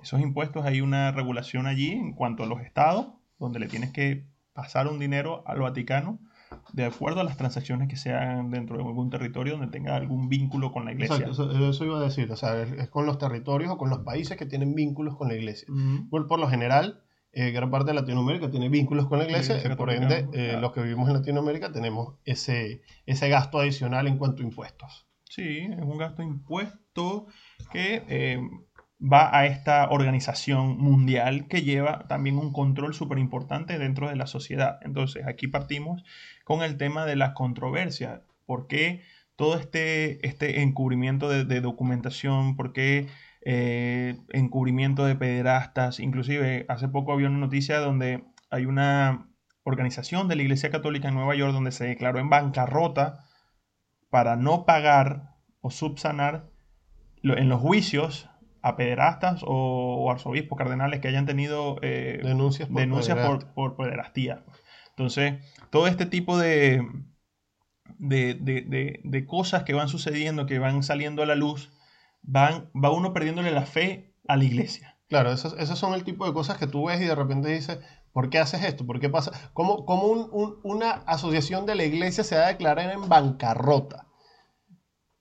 Esos 0.00 0.20
impuestos 0.20 0.64
hay 0.64 0.80
una 0.80 1.10
regulación 1.12 1.66
allí 1.66 1.90
en 1.90 2.12
cuanto 2.12 2.44
a 2.44 2.46
los 2.46 2.60
estados, 2.60 3.08
donde 3.38 3.58
le 3.58 3.68
tienes 3.68 3.90
que 3.90 4.28
pasar 4.52 4.86
un 4.86 4.98
dinero 4.98 5.42
al 5.46 5.60
Vaticano 5.60 6.20
de 6.74 6.84
acuerdo 6.84 7.20
a 7.20 7.24
las 7.24 7.36
transacciones 7.36 7.88
que 7.88 7.96
se 7.96 8.12
hagan 8.12 8.50
dentro 8.50 8.76
de 8.76 8.82
algún 8.82 9.08
territorio 9.08 9.52
donde 9.56 9.70
tenga 9.70 9.94
algún 9.94 10.28
vínculo 10.28 10.72
con 10.72 10.84
la 10.84 10.92
iglesia. 10.92 11.16
Exacto, 11.16 11.52
eso, 11.52 11.70
eso 11.70 11.84
iba 11.84 11.98
a 11.98 12.02
decir, 12.02 12.30
o 12.32 12.36
sea, 12.36 12.62
es, 12.62 12.88
con 12.88 13.06
los 13.06 13.18
territorios 13.18 13.70
o 13.70 13.78
con 13.78 13.90
los 13.90 14.00
países 14.00 14.36
que 14.36 14.44
tienen 14.44 14.74
vínculos 14.74 15.16
con 15.16 15.28
la 15.28 15.34
iglesia. 15.34 15.68
Uh 15.70 15.76
-huh. 15.76 16.08
por, 16.10 16.26
por 16.26 16.40
lo 16.40 16.48
general, 16.48 17.04
eh, 17.30 17.52
gran 17.52 17.70
parte 17.70 17.92
de 17.92 17.94
Latinoamérica 17.94 18.50
tiene 18.50 18.68
vínculos 18.68 19.06
con 19.06 19.20
la 19.20 19.24
iglesia, 19.24 19.60
sí, 19.60 19.68
por 19.76 19.90
ende, 19.92 20.26
eh, 20.32 20.48
claro. 20.48 20.60
los 20.62 20.72
que 20.72 20.82
vivimos 20.82 21.08
en 21.08 21.14
Latinoamérica 21.14 21.70
tenemos 21.70 22.14
ese, 22.24 22.82
ese 23.06 23.28
gasto 23.28 23.60
adicional 23.60 24.08
en 24.08 24.18
cuanto 24.18 24.42
a 24.42 24.44
impuestos. 24.44 25.06
Sí, 25.28 25.68
es 25.70 25.80
un 25.80 25.98
gasto 25.98 26.22
impuesto 26.22 27.26
que 27.70 28.02
eh, 28.08 28.40
va 29.00 29.36
a 29.36 29.46
esta 29.46 29.90
organización 29.90 30.78
mundial 30.78 31.46
que 31.46 31.62
lleva 31.62 32.06
también 32.08 32.38
un 32.38 32.52
control 32.52 32.94
súper 32.94 33.18
importante 33.18 33.78
dentro 33.78 34.08
de 34.08 34.16
la 34.16 34.26
sociedad. 34.26 34.78
Entonces, 34.82 35.26
aquí 35.26 35.46
partimos 35.46 36.02
con 36.44 36.62
el 36.62 36.76
tema 36.76 37.06
de 37.06 37.16
las 37.16 37.32
controversias. 37.32 38.20
¿Por 38.46 38.66
qué 38.66 39.02
todo 39.36 39.56
este, 39.58 40.24
este 40.26 40.62
encubrimiento 40.62 41.28
de, 41.28 41.44
de 41.44 41.60
documentación? 41.60 42.56
¿Por 42.56 42.72
qué 42.72 43.08
eh, 43.46 44.16
encubrimiento 44.32 45.04
de 45.04 45.16
pederastas. 45.16 46.00
Inclusive 46.00 46.64
hace 46.68 46.88
poco 46.88 47.12
había 47.12 47.28
una 47.28 47.38
noticia 47.38 47.78
donde 47.78 48.24
hay 48.50 48.64
una 48.64 49.28
organización 49.64 50.28
de 50.28 50.36
la 50.36 50.42
Iglesia 50.42 50.70
Católica 50.70 51.08
en 51.08 51.14
Nueva 51.14 51.34
York 51.34 51.52
donde 51.52 51.70
se 51.70 51.84
declaró 51.84 52.18
en 52.20 52.30
bancarrota 52.30 53.26
para 54.08 54.36
no 54.36 54.64
pagar 54.64 55.34
o 55.60 55.70
subsanar 55.70 56.48
en 57.22 57.48
los 57.50 57.60
juicios 57.60 58.30
a 58.62 58.76
pederastas 58.76 59.42
o, 59.42 60.04
o, 60.04 60.10
arzobispos 60.10 60.56
cardenales 60.56 61.00
que 61.00 61.08
hayan 61.08 61.26
tenido 61.26 61.76
eh, 61.82 62.20
denuncias, 62.22 62.68
por, 62.68 62.78
denuncias 62.78 63.18
por, 63.26 63.52
por, 63.52 63.76
pederastía. 63.76 64.42
Entonces, 64.96 65.42
todo 65.70 65.88
este 65.88 66.06
tipo 66.06 66.38
de, 66.38 66.86
de, 67.98 68.34
de, 68.34 69.00
de, 69.02 69.26
cosas 69.26 69.64
que 69.64 69.74
van 69.74 69.88
sucediendo, 69.88 70.46
que 70.46 70.60
van 70.60 70.84
saliendo 70.84 71.22
a 71.22 71.26
la 71.26 71.34
luz, 71.34 71.72
van, 72.22 72.70
va 72.72 72.90
uno 72.90 73.12
perdiéndole 73.12 73.50
la 73.50 73.66
fe 73.66 74.14
a 74.28 74.36
la 74.36 74.44
iglesia. 74.44 74.96
Claro, 75.08 75.32
esos, 75.32 75.54
esos 75.58 75.78
son 75.78 75.94
el 75.94 76.04
tipo 76.04 76.26
de 76.26 76.32
cosas 76.32 76.58
que 76.58 76.68
tú 76.68 76.86
ves 76.86 77.00
y 77.00 77.06
de 77.06 77.14
repente 77.14 77.48
dices, 77.48 77.80
¿por 78.12 78.30
qué 78.30 78.38
haces 78.38 78.62
esto? 78.62 78.86
¿Por 78.86 79.00
qué 79.00 79.10
pasa? 79.10 79.32
¿Cómo, 79.52 79.84
un, 79.84 80.28
un, 80.32 80.60
una 80.62 80.92
asociación 80.92 81.66
de 81.66 81.74
la 81.74 81.84
iglesia 81.84 82.22
se 82.22 82.36
va 82.36 82.44
a 82.44 82.48
declarar 82.48 82.92
en 82.92 83.08
bancarrota? 83.08 84.06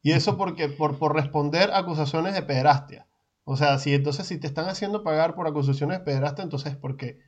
Y 0.04 0.12
eso 0.12 0.38
porque, 0.38 0.70
por, 0.70 1.00
por 1.00 1.16
responder 1.16 1.72
a 1.72 1.80
acusaciones 1.80 2.34
de 2.36 2.44
pederastia. 2.44 3.08
O 3.46 3.58
sea, 3.58 3.80
si 3.80 3.94
entonces 3.94 4.28
si 4.28 4.38
te 4.40 4.48
están 4.48 4.70
haciendo 4.70 5.04
pagar 5.04 5.34
por 5.34 5.48
acusaciones 5.48 6.00
de 6.00 6.06
pederasta, 6.06 6.44
entonces 6.44 6.74
es 6.74 6.78
porque 6.78 7.20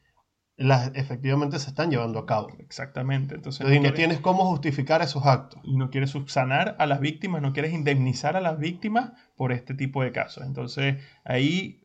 las 0.57 0.91
efectivamente 0.95 1.59
se 1.59 1.69
están 1.69 1.89
llevando 1.91 2.19
a 2.19 2.25
cabo. 2.25 2.47
Exactamente. 2.59 3.35
Entonces, 3.35 3.65
no 3.65 3.71
quieres- 3.71 3.93
tienes 3.93 4.19
cómo 4.19 4.45
justificar 4.45 5.01
esos 5.01 5.25
actos. 5.25 5.59
y 5.63 5.75
no 5.77 5.89
quieres 5.89 6.12
subsanar 6.12 6.75
a 6.79 6.85
las 6.85 7.00
víctimas, 7.00 7.41
no 7.41 7.51
quieres 7.53 7.74
indemnizar 7.74 8.38
a 8.38 8.41
las 8.41 8.57
víctimas 8.57 9.12
por 9.35 9.51
este 9.51 9.74
tipo 9.74 10.01
de 10.03 10.12
casos. 10.12 10.45
Entonces, 10.45 11.03
ahí 11.25 11.81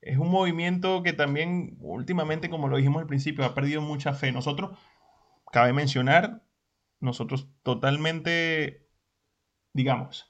es 0.00 0.18
un 0.18 0.30
movimiento 0.30 1.02
que 1.02 1.12
también 1.12 1.76
últimamente, 1.80 2.48
como 2.48 2.68
lo 2.68 2.76
dijimos 2.76 3.00
al 3.02 3.08
principio, 3.08 3.44
ha 3.44 3.54
perdido 3.54 3.80
mucha 3.80 4.12
fe. 4.14 4.30
Nosotros, 4.32 4.78
cabe 5.52 5.72
mencionar, 5.72 6.42
nosotros 7.00 7.48
totalmente, 7.62 8.86
digamos, 9.72 10.28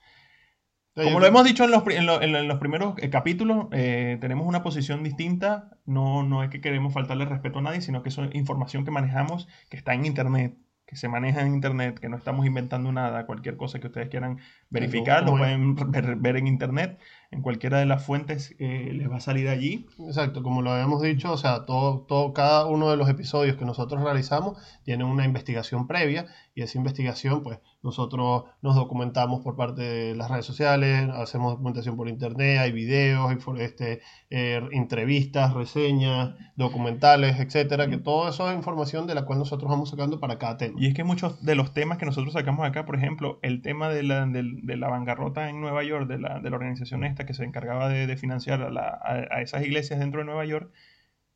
como 0.95 1.21
lo 1.21 1.27
hemos 1.27 1.45
dicho 1.45 1.65
en 1.65 1.71
los, 1.71 1.87
en 1.89 2.07
lo- 2.07 2.21
en 2.21 2.33
lo- 2.33 2.39
en 2.39 2.49
los 2.49 2.59
primeros 2.59 2.95
eh, 2.99 3.11
capítulos, 3.11 3.67
eh, 3.73 4.19
tenemos 4.21 4.47
una 4.47 4.63
posición 4.63 5.03
distinta. 5.05 5.71
No, 5.87 6.23
no 6.23 6.43
es 6.43 6.51
que 6.51 6.61
queremos 6.61 6.93
faltarle 6.93 7.25
respeto 7.25 7.59
a 7.61 7.63
nadie, 7.63 7.81
sino 7.81 8.03
que 8.03 8.09
es 8.11 8.19
información 8.33 8.85
que 8.85 8.91
manejamos, 8.91 9.49
que 9.69 9.77
está 9.77 9.95
en 9.95 10.05
Internet, 10.05 10.57
que 10.87 10.97
se 10.97 11.09
maneja 11.09 11.43
en 11.43 11.55
Internet, 11.55 12.01
que 12.01 12.09
no 12.09 12.17
estamos 12.17 12.45
inventando 12.47 12.91
nada. 12.93 13.25
Cualquier 13.27 13.57
cosa 13.57 13.79
que 13.79 13.87
ustedes 13.87 14.09
quieran 14.09 14.39
verificar, 14.69 15.23
lo 15.25 15.37
pueden 15.39 15.75
ver, 15.93 16.17
ver 16.17 16.37
en 16.37 16.47
Internet. 16.49 16.99
En 17.33 17.43
cualquiera 17.43 17.79
de 17.79 17.87
las 17.87 18.05
fuentes 18.05 18.57
eh, 18.59 18.91
les 18.93 19.09
va 19.11 19.17
a 19.17 19.21
salir 19.21 19.49
allí. 19.49 19.87
Exacto, 20.01 20.43
como 20.43 20.63
lo 20.63 20.73
habíamos 20.73 21.01
dicho, 21.01 21.31
o 21.33 21.37
sea, 21.37 21.65
todo, 21.65 22.01
todo, 22.01 22.33
cada 22.33 22.67
uno 22.67 22.91
de 22.91 22.97
los 22.97 23.09
episodios 23.09 23.57
que 23.57 23.65
nosotros 23.65 24.03
realizamos 24.03 24.59
tiene 24.83 25.05
una 25.05 25.25
investigación 25.25 25.87
previa 25.87 26.27
y 26.57 26.63
esa 26.63 26.77
investigación, 26.79 27.43
pues 27.45 27.61
nosotros 27.83 28.45
nos 28.61 28.75
documentamos 28.75 29.43
por 29.43 29.57
parte 29.57 29.81
de 29.83 30.15
las 30.17 30.29
redes 30.31 30.45
sociales, 30.45 31.09
hacemos 31.15 31.53
documentación 31.53 31.97
por 31.97 32.09
internet, 32.09 32.59
hay 32.59 32.73
videos, 32.73 33.31
hay 33.31 33.39
este, 33.63 34.01
eh, 34.29 34.61
entrevistas, 34.73 35.55
reseñas, 35.55 36.35
documentales, 36.57 37.39
etcétera, 37.41 37.89
que 37.89 37.97
todo 37.97 38.29
eso 38.29 38.51
es 38.51 38.57
información 38.57 39.07
de 39.07 39.15
la 39.15 39.25
cual 39.25 39.39
nosotros 39.39 39.71
vamos 39.71 39.89
sacando 39.91 40.21
para 40.21 40.39
cada 40.39 40.57
tema. 40.59 40.75
Y 40.79 40.89
es 40.89 40.95
que 40.95 41.05
muchos 41.05 41.43
de 41.45 41.55
los 41.55 41.73
temas 41.73 41.97
que 41.97 42.05
nosotros 42.07 42.33
sacamos 42.35 42.67
acá, 42.67 42.85
por 42.85 42.97
ejemplo, 42.97 43.39
el 43.43 43.63
tema 43.63 43.89
de 43.89 44.03
la, 44.03 44.27
del- 44.27 44.67
de 44.67 44.77
la 44.77 44.89
bancarrota 44.89 45.49
en 45.49 45.61
Nueva 45.61 45.83
York, 45.85 46.07
de 46.09 46.19
la, 46.19 46.41
de 46.41 46.51
la 46.51 46.57
organización 46.57 47.05
esta 47.05 47.20
que 47.27 47.35
se 47.35 47.45
encargaba 47.45 47.89
de, 47.89 48.17
financiar 48.17 48.63
a- 48.63 49.01
a 49.31 49.43
esas 49.43 49.63
iglesias 49.65 50.01
dentro 50.01 50.21
de 50.21 50.27
Nueva 50.27 50.45
York, 50.45 50.73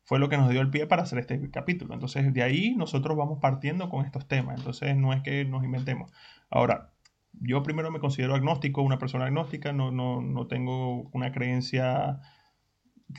fue 0.03 0.19
lo 0.19 0.29
que 0.29 0.37
nos 0.37 0.49
dio 0.49 0.61
el 0.61 0.69
pie 0.69 0.87
para 0.87 1.03
hacer 1.03 1.19
este 1.19 1.49
capítulo. 1.51 1.93
Entonces, 1.93 2.33
de 2.33 2.43
ahí 2.43 2.75
nosotros 2.75 3.17
vamos 3.17 3.39
partiendo 3.41 3.89
con 3.89 4.05
estos 4.05 4.27
temas. 4.27 4.57
Entonces, 4.59 4.95
no 4.95 5.13
es 5.13 5.21
que 5.23 5.45
nos 5.45 5.63
inventemos. 5.63 6.11
Ahora, 6.49 6.91
yo 7.33 7.63
primero 7.63 7.91
me 7.91 7.99
considero 7.99 8.35
agnóstico, 8.35 8.81
una 8.81 8.99
persona 8.99 9.25
agnóstica, 9.25 9.73
no, 9.73 9.91
no, 9.91 10.21
no 10.21 10.47
tengo 10.47 11.03
una 11.13 11.31
creencia 11.31 12.21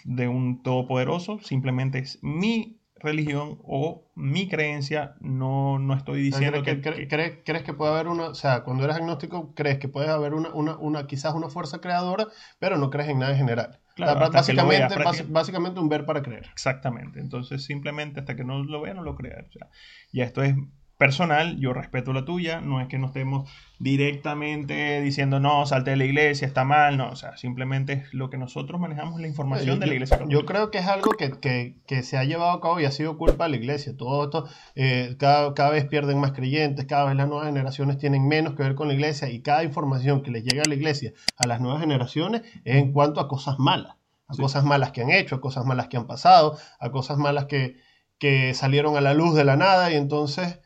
de 0.04 0.28
un 0.28 0.62
todopoderoso, 0.62 1.38
simplemente 1.40 1.98
es 1.98 2.18
mi 2.22 2.80
religión 3.06 3.58
o 3.64 4.10
mi 4.14 4.48
creencia, 4.48 5.14
no, 5.20 5.78
no 5.78 5.94
estoy 5.94 6.20
diciendo 6.20 6.62
¿Crees 6.62 6.82
que, 6.82 7.08
crees, 7.08 7.38
crees 7.44 7.62
que 7.62 7.72
puede 7.72 7.92
haber 7.92 8.08
una, 8.08 8.28
o 8.28 8.34
sea, 8.34 8.64
cuando 8.64 8.84
eres 8.84 8.96
agnóstico, 8.96 9.54
crees 9.54 9.78
que 9.78 9.88
puede 9.88 10.08
haber 10.08 10.34
una, 10.34 10.50
una, 10.50 10.76
una, 10.76 11.06
quizás 11.06 11.34
una 11.34 11.48
fuerza 11.48 11.80
creadora, 11.80 12.28
pero 12.58 12.76
no 12.76 12.90
crees 12.90 13.08
en 13.08 13.20
nada 13.20 13.32
en 13.32 13.38
general? 13.38 13.80
Claro, 13.94 14.12
O 14.12 14.18
sea, 14.18 14.28
básicamente, 14.28 14.94
veas, 14.94 15.30
básicamente 15.30 15.80
un 15.80 15.88
ver 15.88 16.04
para 16.04 16.20
creer. 16.20 16.46
Exactamente. 16.52 17.18
Entonces, 17.18 17.64
simplemente 17.64 18.20
hasta 18.20 18.36
que 18.36 18.44
no 18.44 18.62
lo 18.62 18.82
vea, 18.82 18.92
no 18.92 19.02
lo 19.02 19.16
crea. 19.16 19.42
O 19.48 19.50
sea, 19.50 19.68
ya 20.12 20.24
esto 20.24 20.42
es 20.42 20.54
personal, 20.98 21.58
yo 21.58 21.72
respeto 21.72 22.12
la 22.12 22.24
tuya, 22.24 22.60
no 22.60 22.80
es 22.80 22.88
que 22.88 22.98
no 22.98 23.06
estemos 23.06 23.48
directamente 23.78 25.00
diciendo, 25.00 25.40
no, 25.40 25.66
salte 25.66 25.90
de 25.90 25.96
la 25.96 26.04
iglesia, 26.04 26.46
está 26.46 26.64
mal, 26.64 26.96
no, 26.96 27.10
o 27.10 27.16
sea, 27.16 27.36
simplemente 27.36 27.92
es 27.92 28.14
lo 28.14 28.30
que 28.30 28.38
nosotros 28.38 28.80
manejamos 28.80 29.20
la 29.20 29.26
información 29.26 29.74
Yo- 29.76 29.80
de 29.80 29.86
la 29.86 29.92
iglesia. 29.94 30.18
Yo 30.28 30.46
creo 30.46 30.70
que 30.70 30.78
es 30.78 30.86
algo 30.86 31.10
que, 31.10 31.32
que- 31.32 31.76
que 31.86 32.02
se 32.02 32.16
ha 32.16 32.24
llevado 32.24 32.50
a 32.52 32.60
cabo 32.60 32.80
y 32.80 32.84
ha 32.84 32.90
sido 32.90 33.18
culpa 33.18 33.44
de 33.44 33.50
la 33.50 33.56
iglesia. 33.56 33.96
Todo 33.96 34.24
esto, 34.24 34.48
eh, 34.74 35.16
cada, 35.18 35.52
cada 35.54 35.70
vez 35.70 35.84
pierden 35.84 36.18
más 36.18 36.32
creyentes, 36.32 36.86
cada 36.86 37.04
vez 37.04 37.16
las 37.16 37.28
nuevas 37.28 37.46
generaciones 37.46 37.98
tienen 37.98 38.26
menos 38.26 38.54
que 38.54 38.62
ver 38.62 38.74
con 38.74 38.88
la 38.88 38.94
iglesia 38.94 39.28
y 39.28 39.40
cada 39.42 39.64
información 39.64 40.22
que 40.22 40.30
les 40.30 40.44
llega 40.44 40.62
a 40.64 40.68
la 40.68 40.74
iglesia, 40.74 41.12
a 41.36 41.46
las 41.46 41.60
nuevas 41.60 41.80
generaciones, 41.80 42.42
es 42.64 42.76
en 42.76 42.92
cuanto 42.92 43.20
a 43.20 43.28
cosas 43.28 43.58
malas. 43.58 43.96
A 44.28 44.34
Sí. 44.34 44.42
cosas 44.42 44.64
malas 44.64 44.90
que 44.92 45.02
han 45.02 45.10
hecho, 45.10 45.36
a 45.36 45.40
cosas 45.40 45.64
malas 45.66 45.88
que 45.88 45.96
han 45.96 46.06
pasado, 46.06 46.58
a 46.80 46.90
cosas 46.90 47.16
malas 47.18 47.44
que, 47.44 47.76
que 48.18 48.54
salieron 48.54 48.96
a 48.96 49.00
la 49.00 49.14
luz 49.14 49.34
de 49.36 49.44
la 49.44 49.56
nada 49.56 49.92
y 49.92 49.96
entonces 49.96 50.58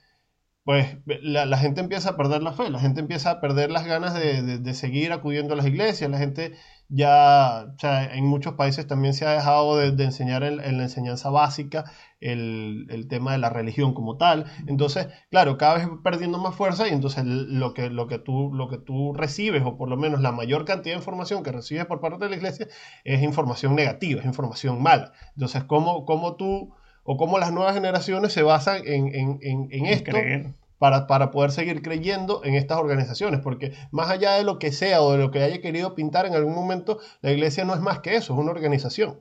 pues 0.65 0.99
la, 1.07 1.47
la 1.47 1.59
gente 1.59 1.81
empieza 1.81 2.11
a 2.11 2.17
perder 2.17 2.43
la 2.43 2.53
fe, 2.53 2.71
la 2.71 2.79
gente 2.79 3.01
empieza 3.01 3.31
a 3.31 3.41
perder 3.41 3.71
las 3.71 3.87
ganas 3.87 4.15
de, 4.15 4.59
de- 4.59 4.75
seguir 4.75 5.13
acudiendo 5.13 5.55
a 5.55 5.57
las 5.57 5.67
iglesias, 5.67 6.11
la 6.11 6.19
gente 6.19 6.55
ya, 6.89 7.67
o 7.75 7.79
sea, 7.79 8.15
en 8.15 8.27
muchos 8.27 8.55
países 8.55 8.87
también 8.87 9.15
se 9.15 9.27
ha 9.27 9.31
dejado 9.33 9.77
de, 9.79 10.05
enseñar 10.05 10.43
en, 10.43 10.61
en 10.61 10.77
la 10.77 10.85
enseñanza 10.85 11.31
básica 11.31 11.85
el, 12.21 12.87
el 12.91 13.09
tema 13.09 13.33
de 13.33 13.39
la 13.39 13.49
religión 13.51 13.95
como 13.95 14.17
tal. 14.17 14.45
Entonces, 14.67 15.09
claro, 15.31 15.57
cada 15.57 15.75
vez 15.77 15.89
perdiendo 16.05 16.39
más 16.39 16.55
fuerza 16.55 16.89
y 16.89 16.93
entonces 16.93 17.25
lo 17.25 17.73
que, 17.75 17.91
lo, 17.91 18.07
que 18.07 18.19
tú, 18.19 18.53
lo 18.53 18.69
que 18.69 18.79
tú 18.79 19.13
recibes, 19.15 19.63
o 19.65 19.77
por 19.77 19.89
lo 19.89 19.97
menos 19.97 20.21
la 20.21 20.33
mayor 20.33 20.65
cantidad 20.65 20.95
de 20.95 20.99
información 21.01 21.43
que 21.43 21.53
recibes 21.53 21.87
por 21.87 22.01
parte 22.01 22.25
de 22.25 22.31
la 22.31 22.37
iglesia, 22.37 22.67
es 23.05 23.23
información 23.23 23.75
negativa, 23.75 24.21
es 24.21 24.27
información 24.27 24.83
mala. 24.83 25.13
Entonces, 25.35 25.65
¿cómo, 25.65 26.05
cómo 26.05 26.37
tú 26.37 26.73
o 27.05 27.17
cómo 27.17 27.39
las 27.39 27.53
nuevas 27.53 27.75
generaciones 27.75 28.33
se 28.33 28.43
basan 28.43 28.83
en, 28.87 29.15
en, 29.15 29.39
en, 29.43 29.69
en 29.71 29.87
esto? 29.87 30.11
creer. 30.13 30.55
para, 30.79 31.07
para 31.07 31.31
poder 31.31 31.51
seguir 31.51 31.83
creyendo 31.83 32.43
en 32.45 32.55
estas 32.55 32.79
organizaciones, 32.79 33.41
porque 33.41 33.73
más 33.91 34.11
allá 34.11 34.33
de 34.33 34.45
lo 34.45 34.59
que 34.59 34.73
sea 34.73 35.03
o 35.03 35.13
de 35.13 35.19
lo 35.19 35.31
que 35.31 35.43
haya 35.43 35.61
querido 35.61 35.95
pintar 35.95 36.27
en 36.27 36.35
algún 36.35 36.55
momento, 36.55 36.99
la 37.21 37.33
iglesia 37.33 37.65
no 37.65 37.75
es 37.75 37.81
más 37.81 38.01
que 38.01 38.17
eso, 38.17 38.33
es 38.33 38.39
una 38.39 38.51
organización 38.51 39.21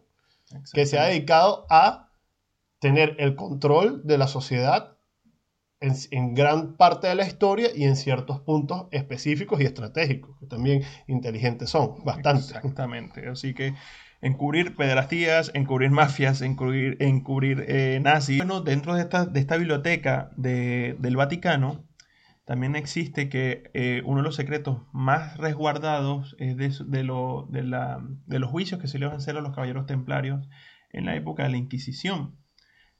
que 0.73 0.85
se 0.85 0.97
ha 0.97 1.05
dedicado 1.05 1.65
a 1.69 2.09
tener 2.79 3.15
el 3.19 3.35
control 3.35 4.01
de 4.05 4.17
la 4.17 4.27
sociedad 4.27 4.97
en, 5.81 5.93
en 6.11 6.33
gran 6.33 6.75
parte 6.75 7.07
de 7.07 7.15
la 7.15 7.25
historia 7.25 7.69
y 7.73 7.83
en 7.83 7.95
ciertos 7.95 8.39
puntos 8.41 8.87
específicos 8.91 9.61
y 9.61 9.65
estratégicos, 9.65 10.37
que 10.39 10.45
también 10.45 10.83
inteligentes 11.07 11.69
son, 11.69 12.03
bastante. 12.03 12.53
Exactamente. 12.53 13.27
Así 13.29 13.53
que 13.53 13.73
encubrir 14.21 14.75
pederastías, 14.75 15.51
encubrir 15.53 15.91
mafias, 15.91 16.41
encubrir, 16.41 16.97
encubrir 16.99 17.65
eh, 17.67 17.99
nazis. 18.01 18.37
Bueno, 18.37 18.61
dentro 18.61 18.95
de 18.95 19.01
esta, 19.01 19.25
de 19.25 19.39
esta 19.39 19.57
biblioteca 19.57 20.31
de- 20.35 20.95
del 20.99 21.15
Vaticano, 21.15 21.85
también 22.45 22.75
existe 22.75 23.29
que 23.29 23.69
eh, 23.73 24.01
uno 24.05 24.17
de 24.17 24.23
los 24.23 24.35
secretos 24.35 24.81
más 24.91 25.37
resguardados 25.37 26.35
es 26.39 26.57
de, 26.57 26.73
de 26.85 27.03
lo- 27.03 27.47
de 27.49 27.63
la- 27.63 28.01
de 28.25 28.39
los 28.39 28.49
juicios 28.49 28.81
que 28.81 28.87
se 28.87 28.99
le 28.99 29.05
van 29.05 29.15
a 29.15 29.17
hacer 29.17 29.37
a 29.37 29.41
los 29.41 29.53
caballeros 29.53 29.85
templarios 29.85 30.47
en 30.91 31.05
la 31.05 31.15
época 31.15 31.43
de 31.43 31.49
la 31.49 31.57
Inquisición. 31.57 32.35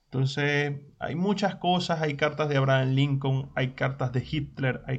Entonces, 0.04 0.74
hay 0.98 1.14
muchas 1.14 1.54
cosas, 1.56 2.00
hay 2.02 2.14
cartas 2.14 2.48
de 2.48 2.56
Abraham 2.56 2.90
Lincoln, 2.94 3.50
hay 3.54 3.72
cartas 3.74 4.12
de 4.12 4.24
Hitler, 4.28 4.82
hay 4.86 4.98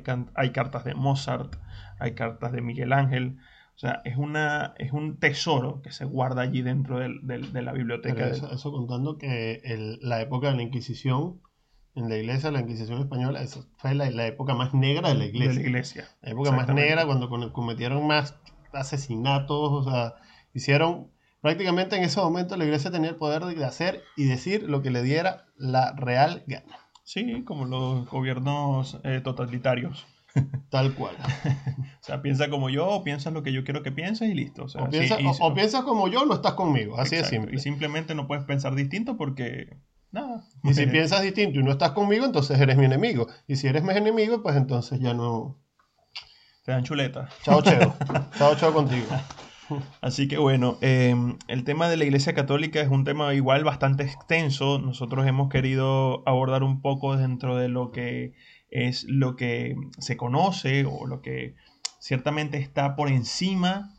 cartas 0.52 0.86
de 0.86 0.96
Mozart, 0.96 1.56
hay 2.00 2.14
cartas 2.14 2.52
de 2.54 2.62
Miguel 2.62 2.94
Ángel. 2.94 3.38
O 3.82 3.88
sea, 3.88 4.02
es, 4.06 4.16
una, 4.16 4.76
es 4.78 4.92
un 4.92 5.18
tesoro 5.18 5.82
que 5.82 5.92
se 5.92 6.06
guarda 6.06 6.44
allí 6.44 6.62
dentro 6.62 7.00
del- 7.00 7.26
del- 7.26 7.52
de 7.52 7.62
la 7.64 7.72
biblioteca. 7.74 8.28
Del- 8.28 8.36
eso, 8.54 8.72
contando 8.72 9.18
que 9.18 9.60
el- 9.64 9.98
la 10.04 10.22
época 10.22 10.52
de 10.52 10.56
la 10.58 10.62
Inquisición, 10.62 11.42
en 11.96 12.08
la 12.08 12.16
iglesia, 12.16 12.52
la 12.52 12.62
Inquisición 12.62 13.00
española, 13.02 13.42
esa 13.42 13.62
fue 13.78 13.96
la, 13.96 14.08
la 14.12 14.28
época 14.28 14.54
más 14.54 14.76
negra 14.76 15.10
de 15.10 15.16
la 15.16 15.22
de 15.22 15.30
iglesia. 15.32 15.54
la 15.56 15.68
iglesia. 15.68 16.08
La 16.22 16.30
época 16.30 16.52
más 16.52 16.68
negra, 16.68 17.08
cuando 17.08 17.28
cometieron 17.54 18.06
más 18.06 18.38
asesinatos, 18.72 19.72
o 19.72 19.90
sea, 19.90 20.14
hicieron, 20.54 21.08
prácticamente 21.42 21.96
en 21.96 22.04
ese 22.04 22.20
momento 22.22 22.56
la 22.58 22.66
iglesia 22.66 22.92
tenía 22.92 23.10
el 23.10 23.16
poder 23.16 23.44
de 23.46 23.66
hacer 23.66 24.04
y 24.16 24.26
decir 24.26 24.70
lo 24.70 24.84
que 24.84 24.92
le 24.92 25.02
diera 25.02 25.46
la 25.58 25.94
real 25.94 26.44
gana, 26.46 26.78
Sí, 27.04 27.44
como 27.46 27.66
los 27.66 28.08
gobiernos 28.10 29.00
eh, 29.04 29.22
totalitarios. 29.24 30.06
Tal 30.70 30.94
cual. 30.96 31.16
O 32.02 32.04
sea, 32.04 32.22
piensa 32.24 32.50
como 32.50 32.72
yo 32.72 32.88
o 32.88 33.04
piensas 33.04 33.32
lo 33.32 33.44
que 33.44 33.54
yo 33.54 33.64
quiero 33.64 33.84
que 33.84 33.92
pienses 33.92 34.28
y 34.28 34.34
listo. 34.34 34.64
O, 34.64 34.68
sea, 34.70 34.82
O, 34.82 34.86
sí, 34.92 34.98
piensa- 34.98 35.22
y- 35.22 35.26
o- 35.28 35.36
o 35.40 35.54
piensas 35.54 35.84
como 35.84 36.08
yo, 36.08 36.26
no 36.26 36.34
estás 36.34 36.54
conmigo, 36.54 36.98
así 37.00 37.12
de 37.16 37.22
exacto, 37.22 37.36
simple. 37.42 37.56
Y 37.56 37.60
simplemente 37.60 38.16
no 38.16 38.26
puedes 38.28 38.44
pensar 38.46 38.74
distinto 38.74 39.18
porque, 39.18 39.78
nada. 40.12 40.44
Y 40.64 40.74
si 40.74 40.86
piensas 40.88 41.22
distinto 41.22 41.60
y 41.60 41.64
no 41.64 41.70
estás 41.72 41.92
conmigo, 41.92 42.26
entonces 42.26 42.60
eres 42.60 42.76
mi 42.78 42.86
enemigo. 42.86 43.28
Y 43.48 43.58
si 43.58 43.68
eres 43.68 43.84
mi 43.84 43.94
enemigo, 43.94 44.42
pues 44.42 44.56
entonces 44.56 45.00
ya 45.00 45.14
no... 45.14 45.60
Te 46.66 46.72
dan 46.72 46.84
chuleta. 46.84 47.30
Chao, 47.44 47.62
cheo. 47.62 47.96
Chao, 48.38 48.56
cheo 48.56 48.74
contigo. 48.74 49.08
Así 50.02 50.28
que 50.28 50.38
bueno, 50.40 50.78
eh, 50.82 51.16
el 51.48 51.64
tema 51.64 51.88
de 51.88 51.98
la 51.98 52.06
Iglesia 52.06 52.34
Católica 52.34 52.82
es 52.82 52.90
un 52.90 53.04
tema 53.04 53.32
igual 53.36 53.64
bastante 53.64 54.04
extenso. 54.04 54.80
Nosotros 54.80 55.26
hemos 55.28 55.50
querido 55.50 56.24
abordar 56.28 56.64
un 56.64 56.82
poco 56.82 57.16
dentro 57.16 57.56
de 57.58 57.70
lo 57.70 57.92
que 57.92 58.34
es 58.72 59.04
lo 59.04 59.36
que 59.36 59.76
se 60.00 60.18
conoce 60.18 60.86
o 60.86 61.06
lo 61.06 61.22
que 61.22 61.56
ciertamente 62.00 62.58
está 62.58 62.96
por 62.96 63.10
encima 63.10 63.94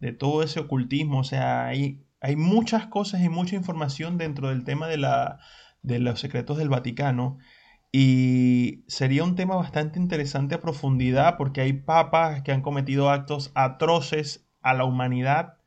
de 0.00 0.12
todo 0.12 0.42
ese 0.42 0.60
ocultismo. 0.60 1.20
O 1.20 1.24
sea, 1.24 1.66
hay, 1.66 2.02
hay 2.20 2.34
muchas 2.34 2.86
cosas 2.86 3.22
y 3.22 3.28
mucha 3.28 3.54
información 3.54 4.18
dentro 4.18 4.48
del 4.48 4.64
tema 4.64 4.88
de, 4.88 4.96
la, 4.96 5.38
de 5.82 6.00
los 6.00 6.18
secretos 6.18 6.58
del 6.58 6.70
Vaticano. 6.70 7.38
Y 7.92 8.82
sería 8.88 9.22
un 9.22 9.36
tema 9.36 9.54
bastante 9.54 10.00
interesante 10.00 10.56
a 10.56 10.60
profundidad 10.60 11.36
porque 11.36 11.60
hay 11.60 11.74
papas 11.74 12.42
que 12.42 12.50
han 12.50 12.62
cometido 12.62 13.08
actos 13.08 13.52
atroces 13.54 14.48
a 14.62 14.74
la 14.74 14.84
humanidad 14.84 15.58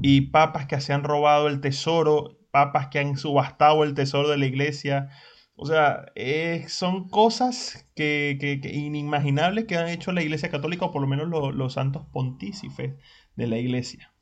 y 0.00 0.22
papas 0.30 0.66
que 0.66 0.80
se 0.80 0.94
han 0.94 1.04
robado 1.04 1.48
el 1.48 1.60
tesoro, 1.60 2.38
papas 2.50 2.86
que 2.86 3.00
han 3.00 3.18
subastado 3.18 3.84
el 3.84 3.92
tesoro 3.92 4.30
de 4.30 4.38
la 4.38 4.46
iglesia. 4.46 5.10
O 5.56 5.66
sea, 5.66 6.06
eh, 6.14 6.64
son 6.68 7.08
cosas 7.08 7.86
que, 7.94 8.36
que- 8.40 8.60
que 8.60 8.72
inimaginables 8.74 9.66
que 9.66 9.76
han 9.76 9.88
hecho 9.88 10.12
la 10.12 10.22
iglesia 10.22 10.50
católica, 10.50 10.86
o 10.86 10.92
por 10.92 11.02
lo 11.02 11.08
menos 11.08 11.28
lo- 11.28 11.52
los 11.52 11.74
santos 11.74 12.04
pontífices 12.12 12.94
de 13.36 13.46
la 13.46 13.58
iglesia. 13.58 14.12